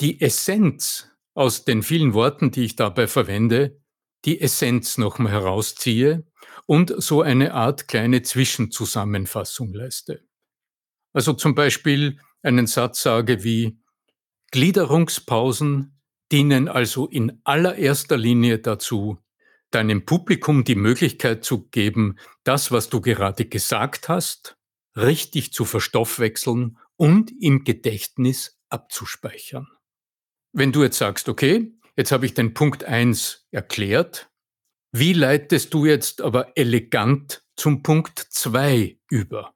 die 0.00 0.20
Essenz 0.20 1.10
aus 1.34 1.64
den 1.64 1.82
vielen 1.82 2.14
Worten, 2.14 2.50
die 2.50 2.64
ich 2.64 2.76
dabei 2.76 3.06
verwende, 3.06 3.80
die 4.24 4.40
Essenz 4.40 4.98
nochmal 4.98 5.32
herausziehe 5.32 6.26
und 6.66 6.94
so 7.02 7.22
eine 7.22 7.54
Art 7.54 7.88
kleine 7.88 8.22
Zwischenzusammenfassung 8.22 9.72
leiste. 9.72 10.24
Also 11.12 11.32
zum 11.32 11.54
Beispiel 11.54 12.20
einen 12.42 12.66
Satz 12.66 13.02
sage 13.02 13.42
wie 13.42 13.80
Gliederungspausen 14.50 16.00
dienen 16.30 16.68
also 16.68 17.06
in 17.06 17.40
allererster 17.44 18.16
Linie 18.16 18.58
dazu, 18.58 19.18
deinem 19.70 20.04
Publikum 20.06 20.64
die 20.64 20.74
Möglichkeit 20.74 21.44
zu 21.44 21.68
geben, 21.68 22.18
das, 22.44 22.72
was 22.72 22.88
du 22.88 23.00
gerade 23.00 23.44
gesagt 23.44 24.08
hast, 24.08 24.56
richtig 24.96 25.52
zu 25.52 25.64
verstoffwechseln 25.64 26.78
und 26.96 27.32
im 27.40 27.64
Gedächtnis 27.64 28.58
abzuspeichern. 28.70 29.68
Wenn 30.52 30.72
du 30.72 30.82
jetzt 30.82 30.98
sagst, 30.98 31.28
okay, 31.28 31.78
Jetzt 31.98 32.12
habe 32.12 32.26
ich 32.26 32.34
den 32.34 32.54
Punkt 32.54 32.84
eins 32.84 33.48
erklärt. 33.50 34.30
Wie 34.92 35.12
leitest 35.14 35.74
du 35.74 35.84
jetzt 35.84 36.20
aber 36.20 36.56
elegant 36.56 37.44
zum 37.56 37.82
Punkt 37.82 38.20
zwei 38.20 39.00
über? 39.10 39.52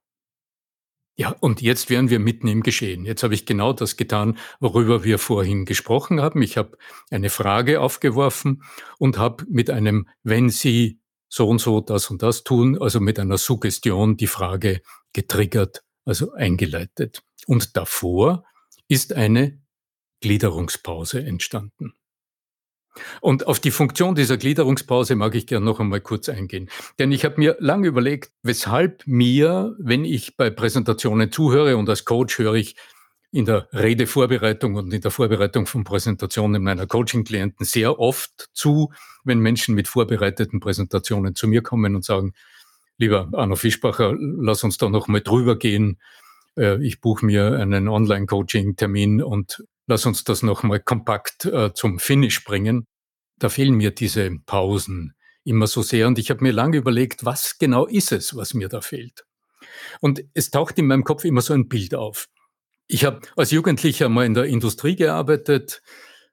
Ja, 1.14 1.36
und 1.40 1.60
jetzt 1.60 1.90
wären 1.90 2.08
wir 2.08 2.18
mitten 2.18 2.48
im 2.48 2.62
Geschehen. 2.62 3.04
Jetzt 3.04 3.22
habe 3.22 3.34
ich 3.34 3.44
genau 3.44 3.74
das 3.74 3.96
getan, 3.96 4.38
worüber 4.60 5.04
wir 5.04 5.18
vorhin 5.18 5.66
gesprochen 5.66 6.22
haben. 6.22 6.40
Ich 6.40 6.56
habe 6.56 6.78
eine 7.10 7.28
Frage 7.28 7.80
aufgeworfen 7.80 8.62
und 8.98 9.18
habe 9.18 9.44
mit 9.48 9.68
einem, 9.68 10.08
wenn 10.22 10.48
Sie 10.48 11.00
so 11.28 11.48
und 11.48 11.60
so 11.60 11.80
das 11.80 12.10
und 12.10 12.22
das 12.22 12.44
tun, 12.44 12.80
also 12.80 12.98
mit 12.98 13.18
einer 13.18 13.38
Suggestion 13.38 14.16
die 14.16 14.26
Frage 14.26 14.80
getriggert, 15.12 15.84
also 16.04 16.32
eingeleitet. 16.32 17.22
Und 17.46 17.76
davor 17.76 18.44
ist 18.88 19.12
eine 19.12 19.60
Gliederungspause 20.20 21.22
entstanden. 21.22 21.92
Und 23.20 23.46
auf 23.46 23.58
die 23.58 23.70
Funktion 23.70 24.14
dieser 24.14 24.36
Gliederungspause 24.36 25.14
mag 25.16 25.34
ich 25.34 25.46
gerne 25.46 25.64
noch 25.64 25.80
einmal 25.80 26.00
kurz 26.00 26.28
eingehen. 26.28 26.68
Denn 26.98 27.12
ich 27.12 27.24
habe 27.24 27.36
mir 27.38 27.56
lange 27.58 27.88
überlegt, 27.88 28.32
weshalb 28.42 29.02
mir, 29.06 29.74
wenn 29.78 30.04
ich 30.04 30.36
bei 30.36 30.50
Präsentationen 30.50 31.32
zuhöre 31.32 31.76
und 31.76 31.88
als 31.88 32.04
Coach 32.04 32.38
höre 32.38 32.54
ich 32.54 32.76
in 33.30 33.46
der 33.46 33.66
Redevorbereitung 33.72 34.74
und 34.74 34.92
in 34.92 35.00
der 35.00 35.10
Vorbereitung 35.10 35.66
von 35.66 35.84
Präsentationen 35.84 36.62
meiner 36.62 36.86
Coaching-Klienten 36.86 37.64
sehr 37.64 37.98
oft 37.98 38.50
zu, 38.52 38.92
wenn 39.24 39.38
Menschen 39.38 39.74
mit 39.74 39.88
vorbereiteten 39.88 40.60
Präsentationen 40.60 41.34
zu 41.34 41.48
mir 41.48 41.62
kommen 41.62 41.96
und 41.96 42.04
sagen, 42.04 42.34
lieber 42.98 43.30
Arno 43.32 43.56
Fischbacher, 43.56 44.14
lass 44.18 44.64
uns 44.64 44.76
da 44.76 44.90
noch 44.90 45.08
mal 45.08 45.22
drüber 45.22 45.56
gehen. 45.58 45.98
Äh, 46.58 46.84
ich 46.84 47.00
buche 47.00 47.24
mir 47.24 47.58
einen 47.58 47.88
Online-Coaching-Termin 47.88 49.22
und 49.22 49.64
lass 49.86 50.06
uns 50.06 50.24
das 50.24 50.42
nochmal 50.42 50.80
kompakt 50.80 51.44
äh, 51.46 51.72
zum 51.74 51.98
Finish 51.98 52.44
bringen. 52.44 52.86
Da 53.38 53.48
fehlen 53.48 53.74
mir 53.74 53.90
diese 53.90 54.30
Pausen 54.46 55.14
immer 55.44 55.66
so 55.66 55.82
sehr 55.82 56.06
und 56.06 56.18
ich 56.18 56.30
habe 56.30 56.42
mir 56.42 56.52
lange 56.52 56.76
überlegt, 56.76 57.24
was 57.24 57.58
genau 57.58 57.86
ist 57.86 58.12
es, 58.12 58.36
was 58.36 58.54
mir 58.54 58.68
da 58.68 58.80
fehlt. 58.80 59.24
Und 60.00 60.24
es 60.34 60.50
taucht 60.50 60.78
in 60.78 60.86
meinem 60.86 61.04
Kopf 61.04 61.24
immer 61.24 61.40
so 61.40 61.54
ein 61.54 61.68
Bild 61.68 61.94
auf. 61.94 62.28
Ich 62.86 63.04
habe 63.04 63.20
als 63.36 63.50
Jugendlicher 63.50 64.08
mal 64.08 64.26
in 64.26 64.34
der 64.34 64.44
Industrie 64.44 64.96
gearbeitet, 64.96 65.82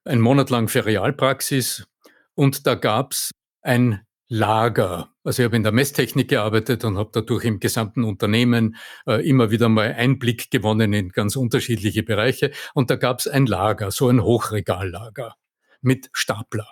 einen 0.04 0.22
Monat 0.22 0.50
lang 0.50 0.68
für 0.68 0.86
Realpraxis 0.86 1.88
und 2.36 2.68
da 2.68 2.76
gab 2.76 3.14
es 3.14 3.32
ein 3.62 4.06
Lager. 4.30 5.12
Also 5.24 5.42
ich 5.42 5.46
habe 5.46 5.56
in 5.56 5.64
der 5.64 5.72
Messtechnik 5.72 6.30
gearbeitet 6.30 6.86
und 6.86 6.98
habe 6.98 7.10
dadurch 7.12 7.46
im 7.46 7.60
gesamten 7.60 8.04
Unternehmen 8.04 8.76
äh, 9.08 9.28
immer 9.28 9.50
wieder 9.50 9.70
mal 9.70 9.94
Einblick 9.94 10.52
gewonnen 10.52 10.94
in 10.94 11.10
ganz 11.10 11.36
unterschiedliche 11.36 12.04
Bereiche. 12.04 12.52
Und 12.76 12.92
da 12.92 12.96
gab 12.96 13.20
es 13.20 13.28
ein 13.28 13.48
Lager, 13.48 13.90
so 13.90 14.08
ein 14.08 14.24
Hochregallager 14.24 15.36
mit 15.82 16.10
Stapler. 16.14 16.68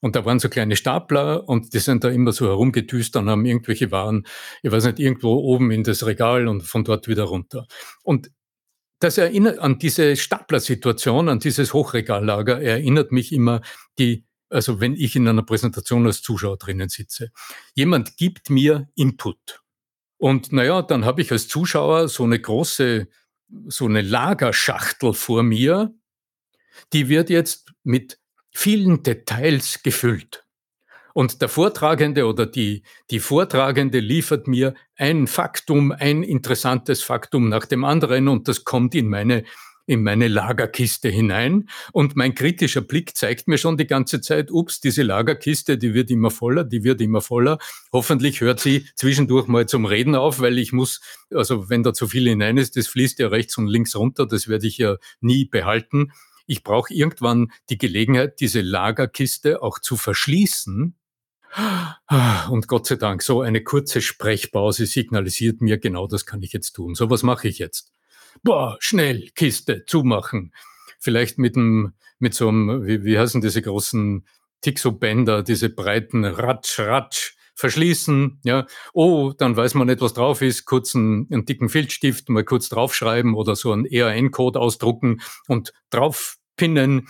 Und 0.00 0.16
da 0.16 0.24
waren 0.24 0.40
so 0.40 0.48
kleine 0.48 0.76
Stapler 0.76 1.48
und 1.48 1.72
die 1.74 1.78
sind 1.78 2.04
da 2.04 2.10
immer 2.10 2.32
so 2.32 2.46
herumgedüst 2.46 3.16
und 3.16 3.30
haben 3.30 3.46
irgendwelche 3.46 3.90
Waren, 3.92 4.26
ich 4.62 4.70
weiß 4.70 4.84
nicht, 4.86 4.98
irgendwo 4.98 5.34
oben 5.36 5.70
in 5.70 5.84
das 5.84 6.06
Regal 6.06 6.48
und 6.48 6.62
von 6.62 6.84
dort 6.84 7.08
wieder 7.08 7.24
runter. 7.24 7.66
Und 8.02 8.30
das 8.98 9.18
erinnert 9.18 9.58
an 9.58 9.78
diese 9.78 10.16
Staplersituation, 10.16 11.28
an 11.28 11.38
dieses 11.38 11.72
Hochregallager, 11.72 12.60
erinnert 12.60 13.12
mich 13.12 13.32
immer 13.32 13.60
die 13.98 14.25
also 14.50 14.80
wenn 14.80 14.94
ich 14.94 15.16
in 15.16 15.28
einer 15.28 15.42
Präsentation 15.42 16.06
als 16.06 16.22
Zuschauer 16.22 16.56
drinnen 16.56 16.88
sitze. 16.88 17.30
Jemand 17.74 18.16
gibt 18.16 18.50
mir 18.50 18.88
Input. 18.94 19.62
Und 20.18 20.52
naja, 20.52 20.82
dann 20.82 21.04
habe 21.04 21.20
ich 21.20 21.32
als 21.32 21.48
Zuschauer 21.48 22.08
so 22.08 22.24
eine 22.24 22.40
große, 22.40 23.08
so 23.66 23.84
eine 23.86 24.02
Lagerschachtel 24.02 25.12
vor 25.12 25.42
mir, 25.42 25.94
die 26.92 27.08
wird 27.08 27.30
jetzt 27.30 27.72
mit 27.82 28.18
vielen 28.50 29.02
Details 29.02 29.82
gefüllt. 29.82 30.46
Und 31.12 31.40
der 31.40 31.48
Vortragende 31.48 32.26
oder 32.26 32.44
die, 32.44 32.82
die 33.10 33.20
Vortragende 33.20 34.00
liefert 34.00 34.48
mir 34.48 34.74
ein 34.96 35.26
Faktum, 35.26 35.90
ein 35.92 36.22
interessantes 36.22 37.02
Faktum 37.02 37.48
nach 37.48 37.64
dem 37.64 37.84
anderen 37.84 38.28
und 38.28 38.48
das 38.48 38.64
kommt 38.64 38.94
in 38.94 39.08
meine 39.08 39.44
in 39.86 40.02
meine 40.02 40.28
Lagerkiste 40.28 41.08
hinein. 41.08 41.68
Und 41.92 42.16
mein 42.16 42.34
kritischer 42.34 42.80
Blick 42.80 43.16
zeigt 43.16 43.48
mir 43.48 43.58
schon 43.58 43.76
die 43.76 43.86
ganze 43.86 44.20
Zeit, 44.20 44.50
ups, 44.50 44.80
diese 44.80 45.02
Lagerkiste, 45.02 45.78
die 45.78 45.94
wird 45.94 46.10
immer 46.10 46.30
voller, 46.30 46.64
die 46.64 46.84
wird 46.84 47.00
immer 47.00 47.20
voller. 47.20 47.58
Hoffentlich 47.92 48.40
hört 48.40 48.60
sie 48.60 48.86
zwischendurch 48.96 49.46
mal 49.46 49.66
zum 49.66 49.86
Reden 49.86 50.14
auf, 50.14 50.40
weil 50.40 50.58
ich 50.58 50.72
muss, 50.72 51.00
also 51.30 51.70
wenn 51.70 51.82
da 51.82 51.94
zu 51.94 52.08
viel 52.08 52.28
hinein 52.28 52.56
ist, 52.56 52.76
das 52.76 52.88
fließt 52.88 53.18
ja 53.20 53.28
rechts 53.28 53.56
und 53.58 53.68
links 53.68 53.96
runter, 53.96 54.26
das 54.26 54.48
werde 54.48 54.66
ich 54.66 54.78
ja 54.78 54.96
nie 55.20 55.44
behalten. 55.44 56.12
Ich 56.46 56.62
brauche 56.62 56.92
irgendwann 56.92 57.50
die 57.70 57.78
Gelegenheit, 57.78 58.40
diese 58.40 58.60
Lagerkiste 58.60 59.62
auch 59.62 59.78
zu 59.78 59.96
verschließen, 59.96 60.94
und 62.50 62.68
Gott 62.68 62.86
sei 62.86 62.96
Dank, 62.96 63.22
so 63.22 63.40
eine 63.40 63.62
kurze 63.62 64.02
Sprechpause 64.02 64.84
signalisiert 64.84 65.62
mir, 65.62 65.78
genau 65.78 66.06
das 66.06 66.26
kann 66.26 66.42
ich 66.42 66.52
jetzt 66.52 66.72
tun. 66.72 66.94
So 66.94 67.08
was 67.08 67.22
mache 67.22 67.48
ich 67.48 67.58
jetzt 67.58 67.95
boah, 68.42 68.76
schnell, 68.80 69.30
Kiste, 69.34 69.84
zumachen. 69.86 70.52
Vielleicht 70.98 71.38
mit 71.38 71.56
einem, 71.56 71.92
mit 72.18 72.34
so 72.34 72.48
einem, 72.48 72.86
wie, 72.86 73.04
wie 73.04 73.18
heißen 73.18 73.40
diese 73.40 73.62
großen 73.62 74.26
Tixo-Bänder, 74.62 75.42
diese 75.42 75.68
breiten 75.68 76.24
Ratsch, 76.24 76.78
Ratsch, 76.78 77.36
verschließen, 77.56 78.38
ja. 78.44 78.66
Oh, 78.92 79.32
dann 79.36 79.56
weiß 79.56 79.74
man 79.74 79.88
nicht, 79.88 80.00
was 80.00 80.14
drauf 80.14 80.42
ist, 80.42 80.66
kurz 80.66 80.94
einen, 80.94 81.26
einen 81.32 81.46
dicken 81.46 81.68
Filzstift 81.68 82.28
mal 82.28 82.44
kurz 82.44 82.68
draufschreiben 82.68 83.34
oder 83.34 83.56
so 83.56 83.72
einen 83.72 83.86
ERN-Code 83.86 84.60
ausdrucken 84.60 85.22
und 85.48 85.72
draufpinnen. 85.90 87.08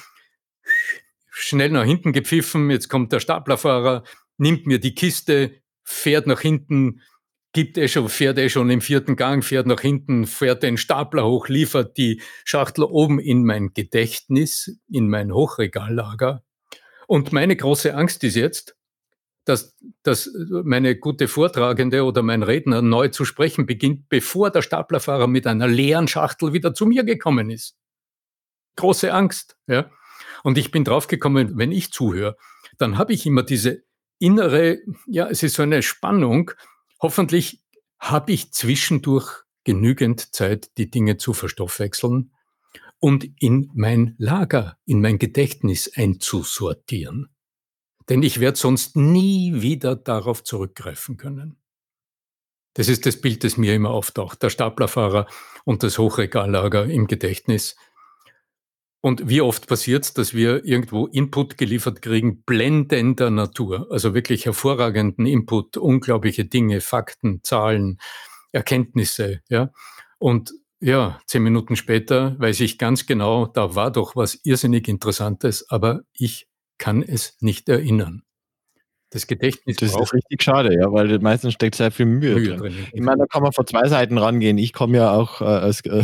Schnell 1.30 1.70
nach 1.70 1.84
hinten 1.84 2.12
gepfiffen, 2.12 2.70
jetzt 2.70 2.88
kommt 2.88 3.12
der 3.12 3.20
Staplerfahrer, 3.20 4.04
nimmt 4.38 4.66
mir 4.66 4.78
die 4.78 4.94
Kiste, 4.94 5.60
fährt 5.82 6.26
nach 6.26 6.40
hinten, 6.40 7.02
gibt 7.56 7.78
eh 7.78 7.88
schon, 7.88 8.10
fährt 8.10 8.36
eh 8.36 8.50
schon 8.50 8.68
im 8.68 8.82
vierten 8.82 9.16
Gang, 9.16 9.42
fährt 9.42 9.66
nach 9.66 9.80
hinten, 9.80 10.26
fährt 10.26 10.62
den 10.62 10.76
Stapler 10.76 11.24
hoch, 11.24 11.48
liefert 11.48 11.96
die 11.96 12.20
Schachtel 12.44 12.84
oben 12.84 13.18
in 13.18 13.46
mein 13.46 13.72
Gedächtnis, 13.72 14.78
in 14.90 15.08
mein 15.08 15.32
Hochregallager. 15.32 16.44
Und 17.06 17.32
meine 17.32 17.56
große 17.56 17.94
Angst 17.94 18.24
ist 18.24 18.36
jetzt, 18.36 18.76
dass, 19.46 19.74
dass 20.02 20.30
meine 20.64 20.98
gute 20.98 21.28
Vortragende 21.28 22.04
oder 22.04 22.22
mein 22.22 22.42
Redner 22.42 22.82
neu 22.82 23.08
zu 23.08 23.24
sprechen 23.24 23.64
beginnt, 23.64 24.10
bevor 24.10 24.50
der 24.50 24.60
Staplerfahrer 24.60 25.26
mit 25.26 25.46
einer 25.46 25.66
leeren 25.66 26.08
Schachtel 26.08 26.52
wieder 26.52 26.74
zu 26.74 26.84
mir 26.84 27.04
gekommen 27.04 27.48
ist. 27.48 27.78
Große 28.76 29.14
Angst, 29.14 29.56
ja. 29.66 29.90
Und 30.42 30.58
ich 30.58 30.70
bin 30.72 30.84
draufgekommen, 30.84 31.56
wenn 31.56 31.72
ich 31.72 31.90
zuhöre, 31.90 32.36
dann 32.76 32.98
habe 32.98 33.14
ich 33.14 33.24
immer 33.24 33.44
diese 33.44 33.82
innere, 34.18 34.80
ja, 35.06 35.26
es 35.28 35.42
ist 35.42 35.54
so 35.54 35.62
eine 35.62 35.82
Spannung, 35.82 36.50
Hoffentlich 37.00 37.62
habe 37.98 38.32
ich 38.32 38.52
zwischendurch 38.52 39.44
genügend 39.64 40.34
Zeit, 40.34 40.70
die 40.78 40.90
Dinge 40.90 41.16
zu 41.16 41.32
verstoffwechseln 41.32 42.32
und 42.98 43.28
in 43.40 43.70
mein 43.74 44.14
Lager, 44.18 44.78
in 44.84 45.00
mein 45.00 45.18
Gedächtnis 45.18 45.90
einzusortieren. 45.94 47.28
Denn 48.08 48.22
ich 48.22 48.40
werde 48.40 48.56
sonst 48.56 48.96
nie 48.96 49.60
wieder 49.62 49.96
darauf 49.96 50.44
zurückgreifen 50.44 51.16
können. 51.16 51.58
Das 52.74 52.88
ist 52.88 53.06
das 53.06 53.20
Bild, 53.20 53.42
das 53.42 53.56
mir 53.56 53.74
immer 53.74 53.90
auftaucht. 53.90 54.42
Der 54.42 54.50
Staplerfahrer 54.50 55.26
und 55.64 55.82
das 55.82 55.98
Hochregallager 55.98 56.84
im 56.84 57.06
Gedächtnis. 57.06 57.74
Und 59.06 59.28
wie 59.28 59.40
oft 59.40 59.68
passiert 59.68 60.02
es, 60.02 60.14
dass 60.14 60.34
wir 60.34 60.64
irgendwo 60.64 61.06
Input 61.06 61.56
geliefert 61.58 62.02
kriegen, 62.02 62.42
blendender 62.42 63.30
Natur, 63.30 63.86
also 63.88 64.14
wirklich 64.14 64.46
hervorragenden 64.46 65.26
Input, 65.26 65.76
unglaubliche 65.76 66.44
Dinge, 66.44 66.80
Fakten, 66.80 67.38
Zahlen, 67.44 67.98
Erkenntnisse, 68.50 69.42
ja. 69.48 69.70
Und 70.18 70.54
ja, 70.80 71.20
zehn 71.28 71.44
Minuten 71.44 71.76
später 71.76 72.34
weiß 72.40 72.58
ich 72.58 72.78
ganz 72.78 73.06
genau, 73.06 73.46
da 73.46 73.76
war 73.76 73.92
doch 73.92 74.16
was 74.16 74.40
irrsinnig 74.42 74.88
Interessantes, 74.88 75.70
aber 75.70 76.00
ich 76.12 76.48
kann 76.76 77.04
es 77.04 77.36
nicht 77.38 77.68
erinnern. 77.68 78.25
Das 79.10 79.28
Gedächtnis 79.28 79.76
Das 79.76 79.94
ist 79.94 80.12
richtig 80.12 80.42
schade, 80.42 80.74
ja, 80.74 80.90
weil 80.90 81.20
meistens 81.20 81.54
steckt 81.54 81.76
sehr 81.76 81.92
viel 81.92 82.06
Mühe, 82.06 82.34
Mühe 82.34 82.48
drin. 82.48 82.58
drin. 82.58 82.74
Ich 82.92 83.00
meine, 83.00 83.18
da 83.18 83.26
kann 83.26 83.40
man 83.40 83.52
von 83.52 83.64
zwei 83.64 83.86
Seiten 83.88 84.18
rangehen. 84.18 84.58
Ich 84.58 84.72
komme 84.72 84.96
ja 84.96 85.12
auch 85.12 85.40
äh, 85.40 85.44
als, 85.44 85.80
äh, 85.82 86.02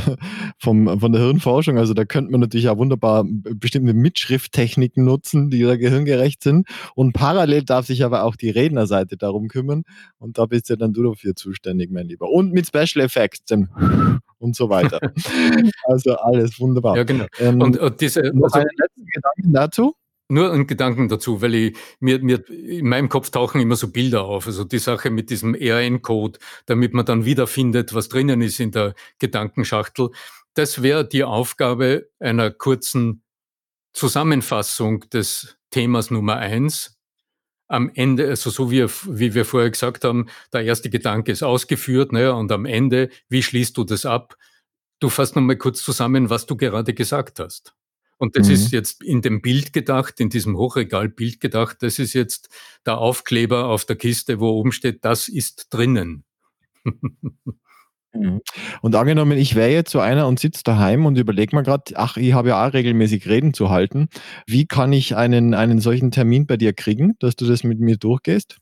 vom, 0.59 1.01
von 1.01 1.13
der 1.13 1.21
Hirnforschung, 1.21 1.79
also 1.79 1.95
da 1.95 2.05
könnte 2.05 2.31
man 2.31 2.41
natürlich 2.41 2.69
auch 2.69 2.79
wunderbar 2.79 3.25
bestimmte 3.27 3.93
Mitschrifttechniken 3.93 5.05
nutzen, 5.05 5.51
die 5.51 5.63
da 5.63 5.77
gehirngerecht 5.77 6.45
sind. 6.45 6.69
Und 6.95 7.13
parallel 7.13 7.65
darf 7.65 7.87
sich 7.87 8.05
aber 8.05 8.23
auch 8.23 8.37
die 8.37 8.51
Rednerseite 8.51 9.17
darum 9.17 9.49
kümmern. 9.49 9.83
Und 10.19 10.39
da 10.39 10.47
bist 10.47 10.69
ja 10.69 10.77
dann 10.77 10.93
du 10.93 11.03
dafür 11.03 11.35
zuständig, 11.35 11.91
mein 11.91 12.07
Lieber. 12.07 12.31
Und 12.31 12.53
mit 12.53 12.69
Special 12.69 13.05
Effects 13.05 13.43
und 13.51 14.55
so 14.57 14.69
weiter. 14.69 15.01
also 15.87 16.15
alles 16.19 16.61
wunderbar. 16.61 16.97
Ja, 16.97 17.03
genau. 17.03 17.27
Ähm, 17.41 17.61
und, 17.61 17.79
und 17.79 18.01
diese, 18.01 18.21
also, 18.23 18.59
einen 18.59 18.69
letzten 18.79 19.07
Gedanken 19.07 19.53
dazu? 19.53 19.97
Nur 20.29 20.53
einen 20.53 20.67
Gedanken 20.67 21.09
dazu, 21.09 21.43
weil 21.43 21.55
ich, 21.55 21.77
mir, 22.01 22.19
mir 22.21 22.49
in 22.49 22.89
meinem 22.89 23.09
Kopf 23.09 23.31
tauchen 23.31 23.61
immer 23.61 23.77
so 23.77 23.89
Bilder 23.89 24.25
auf. 24.25 24.47
Also 24.47 24.65
die 24.65 24.79
Sache 24.79 25.11
mit 25.11 25.31
diesem 25.31 25.55
ERN-Code, 25.55 26.39
damit 26.67 26.95
man 26.95 27.05
dann 27.05 27.25
wiederfindet, 27.25 27.95
was 27.95 28.09
drinnen 28.09 28.41
ist 28.41 28.61
in 28.61 28.71
der 28.71 28.95
Gedankenschachtel. 29.19 30.11
Das 30.55 30.83
wäre 30.83 31.07
die 31.07 31.25
Aufgabe 31.25 32.09
einer 32.19 32.51
kurzen 32.51 33.23
Zusammenfassung 33.93 35.01
des 35.11 35.59
Themas 35.71 36.11
Nummer 36.11 36.37
eins. 36.37 36.99
Am 37.69 37.91
Ende, 37.95 38.29
also 38.29 38.51
so 38.51 38.71
wie, 38.71 38.87
wie 39.07 39.35
wir 39.35 39.45
vorher 39.45 39.71
gesagt 39.71 40.05
haben, 40.05 40.29
der 40.53 40.63
erste 40.65 40.91
Gedanke 40.91 41.33
ist 41.33 41.43
ausgeführt, 41.43 42.13
ne, 42.13 42.35
und 42.35 42.53
am 42.53 42.67
Ende, 42.67 43.09
wie 43.29 43.43
schließt 43.43 43.77
du 43.77 43.85
das 43.85 44.05
ab? 44.05 44.37
Du 45.01 45.09
fasst 45.09 45.37
nochmal 45.37 45.57
kurz 45.57 45.83
zusammen, 45.83 46.31
was 46.31 46.47
du 46.47 46.57
gerade 46.57 46.95
gesagt 46.95 47.39
hast. 47.39 47.75
Und 48.23 48.37
das 48.37 48.47
mhm. 48.47 48.55
ist 48.55 48.71
jetzt 48.71 49.03
in 49.03 49.21
dem 49.21 49.43
Bild 49.43 49.73
gedacht, 49.73 50.21
in 50.21 50.29
diesem 50.29 50.57
Hochregalbild 50.57 51.41
gedacht, 51.41 51.79
das 51.81 51.99
ist 51.99 52.13
jetzt 52.13 52.51
der 52.87 52.99
Aufkleber 52.99 53.67
auf 53.67 53.85
der 53.85 53.97
Kiste, 53.97 54.39
wo 54.39 54.51
oben 54.51 54.71
steht, 54.71 55.05
das 55.05 55.27
ist 55.27 55.67
drinnen. 55.71 56.25
Mhm. 58.15 58.43
Und 58.83 58.95
angenommen, 58.95 59.39
ich 59.39 59.55
wäre 59.55 59.71
jetzt 59.71 59.91
so 59.91 59.99
einer 59.99 60.29
und 60.29 60.39
sitze 60.39 60.63
daheim 60.65 61.07
und 61.07 61.17
überlege 61.17 61.57
mir 61.57 61.63
gerade, 61.63 61.95
ach, 61.95 62.19
ich 62.19 62.35
habe 62.35 62.51
ja 62.51 62.69
auch 62.69 62.75
regelmäßig 62.75 63.27
Reden 63.27 63.55
zu 63.55 63.71
halten. 63.71 64.09
Wie 64.47 64.67
kann 64.67 64.93
ich 64.93 65.17
einen, 65.17 65.55
einen 65.55 65.81
solchen 65.81 66.11
Termin 66.11 66.47
bei 66.47 66.59
dir 66.59 66.75
kriegen, 66.75 67.15
dass 67.21 67.37
du 67.37 67.47
das 67.47 67.65
mit 67.65 67.81
mir 67.81 67.97
durchgehst? 67.97 68.59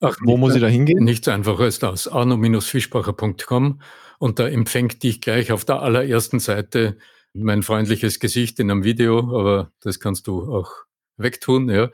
Ach, 0.00 0.14
Wo 0.22 0.36
muss 0.36 0.54
ich 0.54 0.60
da 0.60 0.66
hingehen? 0.66 1.02
Nichts 1.04 1.26
einfacher 1.26 1.62
als 1.62 1.78
das. 1.78 2.06
arno-fischbacher.com 2.06 3.80
und 4.18 4.38
da 4.38 4.46
empfängt 4.46 5.02
dich 5.04 5.22
gleich 5.22 5.52
auf 5.52 5.64
der 5.64 5.80
allerersten 5.80 6.38
Seite 6.38 6.98
mein 7.34 7.62
freundliches 7.62 8.20
Gesicht 8.20 8.58
in 8.60 8.70
einem 8.70 8.84
Video, 8.84 9.18
aber 9.18 9.72
das 9.80 10.00
kannst 10.00 10.26
du 10.26 10.52
auch 10.52 10.70
wegtun, 11.16 11.68
ja. 11.68 11.90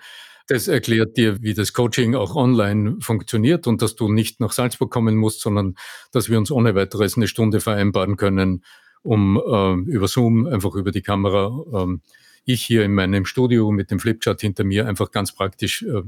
Das 0.49 0.69
erklärt 0.69 1.17
dir, 1.17 1.43
wie 1.43 1.55
das 1.55 1.73
Coaching 1.73 2.15
auch 2.15 2.37
online 2.37 2.99
funktioniert 3.01 3.67
und 3.67 3.83
dass 3.83 3.97
du 3.97 4.09
nicht 4.13 4.39
nach 4.39 4.53
Salzburg 4.53 4.93
kommen 4.93 5.17
musst, 5.17 5.41
sondern 5.41 5.75
dass 6.13 6.29
wir 6.31 6.39
uns 6.39 6.53
ohne 6.53 6.77
weiteres 6.77 7.17
eine 7.17 7.27
Stunde 7.27 7.61
vereinbaren 7.61 8.17
können, 8.17 8.65
um 9.03 9.37
äh, 9.37 9.91
über 9.91 10.07
Zoom, 10.07 10.47
einfach 10.47 10.75
über 10.75 10.93
die 10.93 11.03
Kamera, 11.03 11.51
äh, 11.73 11.99
ich 12.45 12.63
hier 12.63 12.85
in 12.85 12.95
meinem 12.95 13.25
Studio 13.25 13.73
mit 13.73 13.91
dem 13.91 13.99
Flipchart 13.99 14.41
hinter 14.41 14.63
mir 14.63 14.87
einfach 14.87 15.11
ganz 15.11 15.33
praktisch 15.33 15.83
äh, 15.83 16.03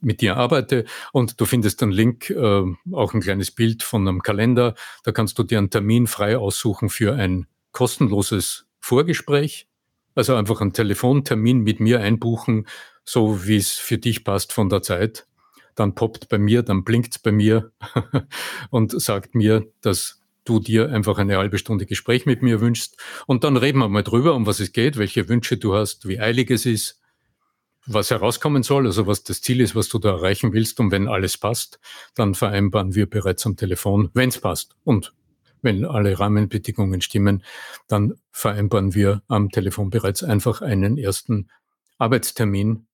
mit 0.00 0.20
dir 0.20 0.36
arbeite 0.36 0.84
und 1.12 1.40
du 1.40 1.44
findest 1.44 1.82
einen 1.82 1.92
Link, 1.92 2.30
äh, 2.30 2.62
auch 2.92 3.14
ein 3.14 3.20
kleines 3.20 3.50
Bild 3.50 3.82
von 3.82 4.06
einem 4.06 4.22
Kalender. 4.22 4.74
Da 5.02 5.12
kannst 5.12 5.38
du 5.38 5.42
dir 5.42 5.58
einen 5.58 5.70
Termin 5.70 6.06
frei 6.06 6.38
aussuchen 6.38 6.88
für 6.88 7.14
ein 7.14 7.46
kostenloses 7.72 8.66
Vorgespräch, 8.80 9.68
also 10.14 10.34
einfach 10.34 10.60
einen 10.60 10.72
Telefontermin 10.72 11.60
mit 11.60 11.80
mir 11.80 12.00
einbuchen, 12.00 12.66
so 13.04 13.46
wie 13.46 13.56
es 13.56 13.72
für 13.72 13.98
dich 13.98 14.24
passt 14.24 14.52
von 14.52 14.68
der 14.68 14.82
Zeit. 14.82 15.26
dann 15.74 15.94
poppt 15.94 16.28
bei 16.28 16.36
mir, 16.36 16.62
dann 16.62 16.84
blinkt 16.84 17.22
bei 17.22 17.32
mir 17.32 17.72
und 18.70 19.00
sagt 19.00 19.34
mir, 19.34 19.66
dass 19.80 20.20
du 20.44 20.60
dir 20.60 20.90
einfach 20.90 21.16
eine 21.16 21.38
halbe 21.38 21.56
Stunde 21.56 21.86
Gespräch 21.86 22.26
mit 22.26 22.42
mir 22.42 22.60
wünschst. 22.60 22.98
Und 23.26 23.42
dann 23.42 23.56
reden 23.56 23.78
wir 23.78 23.88
mal 23.88 24.02
drüber, 24.02 24.34
um 24.34 24.46
was 24.46 24.60
es 24.60 24.72
geht, 24.72 24.98
welche 24.98 25.30
Wünsche 25.30 25.56
du 25.56 25.74
hast, 25.74 26.06
wie 26.06 26.20
eilig 26.20 26.50
es 26.50 26.66
ist, 26.66 27.00
was 27.86 28.10
herauskommen 28.10 28.62
soll, 28.62 28.86
also 28.86 29.06
was 29.06 29.24
das 29.24 29.40
Ziel 29.40 29.60
ist, 29.60 29.74
was 29.74 29.88
du 29.88 29.98
da 29.98 30.10
erreichen 30.10 30.52
willst. 30.52 30.78
Und 30.78 30.90
wenn 30.90 31.08
alles 31.08 31.38
passt, 31.38 31.80
dann 32.14 32.34
vereinbaren 32.34 32.94
wir 32.94 33.08
bereits 33.08 33.46
am 33.46 33.56
Telefon, 33.56 34.10
wenn 34.14 34.28
es 34.28 34.38
passt. 34.38 34.76
Und 34.84 35.12
wenn 35.62 35.84
alle 35.84 36.18
Rahmenbedingungen 36.18 37.00
stimmen, 37.00 37.42
dann 37.88 38.14
vereinbaren 38.30 38.94
wir 38.94 39.22
am 39.28 39.50
Telefon 39.50 39.90
bereits 39.90 40.22
einfach 40.22 40.60
einen 40.60 40.98
ersten 40.98 41.48
Arbeitstermin. 41.98 42.86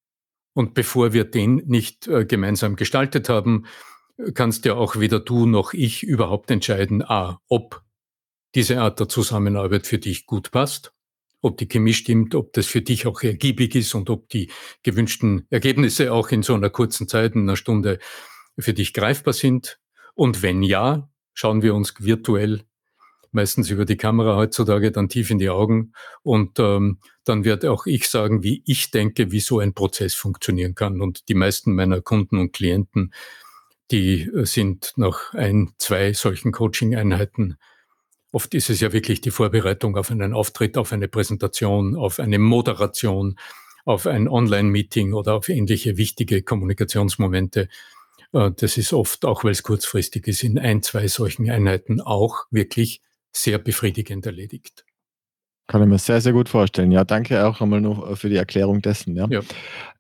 Und 0.54 0.74
bevor 0.74 1.12
wir 1.12 1.24
den 1.24 1.56
nicht 1.66 2.06
äh, 2.08 2.24
gemeinsam 2.24 2.76
gestaltet 2.76 3.28
haben, 3.28 3.66
kannst 4.34 4.64
ja 4.64 4.74
auch 4.74 4.96
weder 4.96 5.20
du 5.20 5.46
noch 5.46 5.72
ich 5.72 6.02
überhaupt 6.02 6.50
entscheiden, 6.50 7.02
a, 7.02 7.40
ob 7.48 7.82
diese 8.54 8.80
Art 8.80 8.98
der 9.00 9.08
Zusammenarbeit 9.08 9.86
für 9.86 9.98
dich 9.98 10.26
gut 10.26 10.50
passt, 10.50 10.92
ob 11.40 11.58
die 11.58 11.68
Chemie 11.68 11.92
stimmt, 11.92 12.34
ob 12.34 12.52
das 12.52 12.66
für 12.66 12.82
dich 12.82 13.06
auch 13.06 13.22
ergiebig 13.22 13.74
ist 13.74 13.94
und 13.94 14.10
ob 14.10 14.28
die 14.28 14.50
gewünschten 14.82 15.46
Ergebnisse 15.50 16.12
auch 16.12 16.30
in 16.30 16.42
so 16.42 16.54
einer 16.54 16.70
kurzen 16.70 17.06
Zeit, 17.06 17.34
in 17.34 17.42
einer 17.42 17.56
Stunde 17.56 17.98
für 18.58 18.74
dich 18.74 18.92
greifbar 18.92 19.34
sind. 19.34 19.78
Und 20.14 20.42
wenn 20.42 20.62
ja, 20.62 21.08
schauen 21.38 21.62
wir 21.62 21.72
uns 21.76 21.94
virtuell 22.00 22.62
meistens 23.30 23.70
über 23.70 23.84
die 23.84 23.96
Kamera 23.96 24.34
heutzutage 24.34 24.90
dann 24.90 25.08
tief 25.08 25.30
in 25.30 25.38
die 25.38 25.50
Augen 25.50 25.92
und 26.22 26.58
ähm, 26.58 26.98
dann 27.24 27.44
werde 27.44 27.70
auch 27.70 27.86
ich 27.86 28.08
sagen, 28.08 28.42
wie 28.42 28.62
ich 28.66 28.90
denke, 28.90 29.30
wie 29.30 29.38
so 29.38 29.60
ein 29.60 29.72
Prozess 29.72 30.14
funktionieren 30.14 30.74
kann. 30.74 31.00
Und 31.00 31.28
die 31.28 31.34
meisten 31.34 31.74
meiner 31.74 32.00
Kunden 32.00 32.38
und 32.38 32.52
Klienten, 32.54 33.12
die 33.92 34.22
äh, 34.22 34.46
sind 34.46 34.94
nach 34.96 35.32
ein, 35.34 35.72
zwei 35.78 36.12
solchen 36.12 36.50
Coaching-Einheiten 36.50 37.58
Oft 38.30 38.52
ist 38.54 38.68
es 38.68 38.80
ja 38.80 38.92
wirklich 38.92 39.22
die 39.22 39.30
Vorbereitung 39.30 39.96
auf 39.96 40.10
einen 40.10 40.34
Auftritt, 40.34 40.76
auf 40.76 40.92
eine 40.92 41.08
Präsentation, 41.08 41.96
auf 41.96 42.18
eine 42.18 42.38
Moderation, 42.38 43.38
auf 43.86 44.06
ein 44.06 44.28
Online-Meeting 44.28 45.14
oder 45.14 45.34
auf 45.34 45.48
ähnliche 45.48 45.96
wichtige 45.96 46.42
Kommunikationsmomente. 46.42 47.68
Äh, 48.32 48.50
das 48.56 48.76
ist 48.76 48.92
oft, 48.92 49.24
auch 49.24 49.44
weil 49.44 49.52
es 49.52 49.62
kurzfristig 49.62 50.26
ist, 50.26 50.42
in 50.42 50.58
ein, 50.58 50.82
zwei 50.82 51.08
solchen 51.08 51.50
Einheiten 51.50 52.00
auch 52.00 52.46
wirklich 52.50 53.02
sehr 53.32 53.58
befriedigend 53.58 54.26
erledigt. 54.26 54.84
Kann 55.68 55.82
ich 55.82 55.88
mir 55.88 55.98
sehr, 55.98 56.22
sehr 56.22 56.32
gut 56.32 56.48
vorstellen. 56.48 56.90
Ja, 56.90 57.04
danke 57.04 57.46
auch 57.46 57.60
einmal 57.60 57.82
noch 57.82 58.10
äh, 58.10 58.16
für 58.16 58.30
die 58.30 58.36
Erklärung 58.36 58.80
dessen. 58.80 59.14
Ja. 59.14 59.26
ja. 59.28 59.40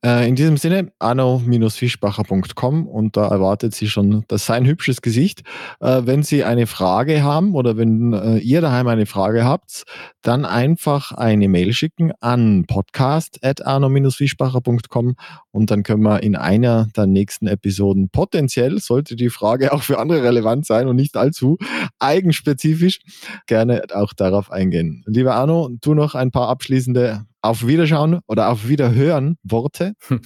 Äh, 0.04 0.28
in 0.28 0.36
diesem 0.36 0.56
Sinne, 0.56 0.92
anno-fischbacher.com 1.00 2.86
und 2.86 3.16
da 3.16 3.26
erwartet 3.26 3.74
Sie 3.74 3.88
schon 3.88 4.22
das 4.28 4.46
sein 4.46 4.64
hübsches 4.64 5.02
Gesicht. 5.02 5.42
Äh, 5.80 6.02
wenn 6.04 6.22
Sie 6.22 6.44
eine 6.44 6.68
Frage 6.68 7.24
haben 7.24 7.56
oder 7.56 7.76
wenn 7.76 8.12
äh, 8.12 8.38
ihr 8.38 8.60
daheim 8.60 8.86
eine 8.86 9.06
Frage 9.06 9.44
habt, 9.44 9.82
dann 10.22 10.44
einfach 10.44 11.10
eine 11.12 11.48
Mail 11.48 11.72
schicken 11.72 12.12
an 12.20 12.64
podcast.arno-fischbacher.com 12.66 15.16
und 15.50 15.70
dann 15.72 15.82
können 15.82 16.04
wir 16.04 16.22
in 16.22 16.36
einer 16.36 16.86
der 16.96 17.08
nächsten 17.08 17.48
Episoden 17.48 18.08
potenziell, 18.08 18.78
sollte 18.78 19.16
die 19.16 19.30
Frage 19.30 19.72
auch 19.72 19.82
für 19.82 19.98
andere 19.98 20.22
relevant 20.22 20.64
sein 20.64 20.86
und 20.86 20.94
nicht 20.94 21.16
allzu 21.16 21.58
eigenspezifisch, 21.98 23.00
gerne 23.46 23.82
auch 23.92 24.12
darauf 24.12 24.52
eingehen. 24.52 25.02
Lieber 25.06 25.34
Arno, 25.34 25.57
du 25.80 25.94
noch 25.94 26.14
ein 26.14 26.30
paar 26.30 26.48
abschließende 26.48 27.24
auf 27.40 27.66
Wiederschauen 27.66 28.20
oder 28.26 28.50
auf 28.50 28.68
Wiederhören 28.68 29.36
Worte? 29.42 29.94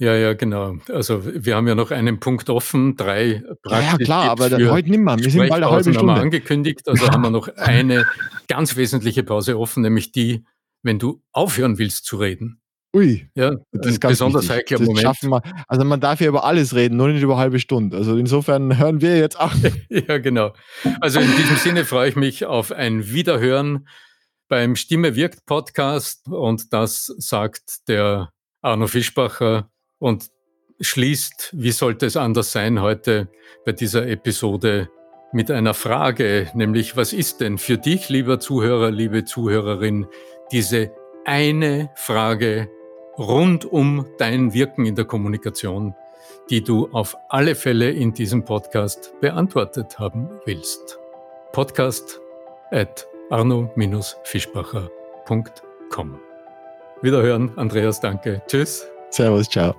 Ja, 0.00 0.16
ja, 0.16 0.32
genau. 0.32 0.78
Also 0.88 1.22
wir 1.24 1.54
haben 1.54 1.68
ja 1.68 1.76
noch 1.76 1.92
einen 1.92 2.18
Punkt 2.18 2.50
offen, 2.50 2.96
drei 2.96 3.40
praktisch. 3.62 3.86
Ja, 3.86 3.92
ja 3.92 3.96
klar, 3.98 4.30
aber 4.30 4.50
heute 4.50 4.90
nimmer. 4.90 5.16
Wir 5.16 5.30
sind 5.30 5.48
bald 5.48 5.62
eine 5.62 5.70
halbe 5.70 5.92
Stunde. 5.92 6.00
Haben 6.00 6.18
wir 6.18 6.22
angekündigt, 6.22 6.88
also 6.88 7.08
haben 7.12 7.22
wir 7.22 7.30
noch 7.30 7.46
eine 7.56 8.04
ganz 8.48 8.74
wesentliche 8.74 9.22
Pause 9.22 9.56
offen, 9.56 9.84
nämlich 9.84 10.10
die, 10.10 10.44
wenn 10.82 10.98
du 10.98 11.22
aufhören 11.30 11.78
willst 11.78 12.04
zu 12.04 12.16
reden. 12.16 12.60
Ui, 12.92 13.28
ja, 13.36 13.54
das 13.70 13.92
ist 13.92 14.00
ganz 14.00 14.14
besonders 14.14 14.48
wichtig. 14.48 14.72
heikler 14.72 14.80
Moment. 14.80 15.22
Wir. 15.22 15.42
Also 15.68 15.84
man 15.84 16.00
darf 16.00 16.20
ja 16.20 16.26
über 16.26 16.44
alles 16.44 16.74
reden, 16.74 16.96
nur 16.96 17.08
nicht 17.08 17.22
über 17.22 17.36
halbe 17.36 17.60
Stunde. 17.60 17.96
Also 17.96 18.16
insofern 18.16 18.76
hören 18.78 19.00
wir 19.00 19.16
jetzt 19.16 19.38
auch. 19.38 19.52
ja, 19.88 20.18
genau. 20.18 20.52
Also 21.00 21.20
in 21.20 21.30
diesem 21.36 21.56
Sinne 21.56 21.84
freue 21.84 22.08
ich 22.08 22.16
mich 22.16 22.46
auf 22.46 22.72
ein 22.72 23.12
Wiederhören 23.12 23.86
beim 24.50 24.74
Stimme 24.74 25.14
wirkt 25.14 25.46
Podcast 25.46 26.26
und 26.26 26.72
das 26.72 27.06
sagt 27.18 27.88
der 27.88 28.32
Arno 28.60 28.88
Fischbacher 28.88 29.70
und 29.98 30.28
schließt, 30.80 31.50
wie 31.52 31.70
sollte 31.70 32.04
es 32.06 32.16
anders 32.16 32.50
sein 32.50 32.82
heute 32.82 33.28
bei 33.64 33.70
dieser 33.70 34.08
Episode 34.08 34.90
mit 35.32 35.52
einer 35.52 35.72
Frage, 35.72 36.50
nämlich 36.54 36.96
was 36.96 37.12
ist 37.12 37.40
denn 37.40 37.58
für 37.58 37.78
dich, 37.78 38.08
lieber 38.08 38.40
Zuhörer, 38.40 38.90
liebe 38.90 39.24
Zuhörerin, 39.24 40.06
diese 40.50 40.90
eine 41.24 41.90
Frage 41.94 42.68
rund 43.18 43.64
um 43.64 44.04
dein 44.18 44.52
Wirken 44.52 44.84
in 44.84 44.96
der 44.96 45.04
Kommunikation, 45.04 45.94
die 46.50 46.64
du 46.64 46.88
auf 46.90 47.16
alle 47.28 47.54
Fälle 47.54 47.92
in 47.92 48.14
diesem 48.14 48.44
Podcast 48.44 49.14
beantwortet 49.20 50.00
haben 50.00 50.28
willst. 50.44 50.98
Podcast 51.52 52.20
at 52.72 53.09
arno-fischbacher.com. 53.30 56.20
Wiederhören, 57.02 57.50
Andreas, 57.56 58.00
danke. 58.00 58.42
Tschüss. 58.46 58.86
Servus, 59.10 59.48
ciao. 59.48 59.74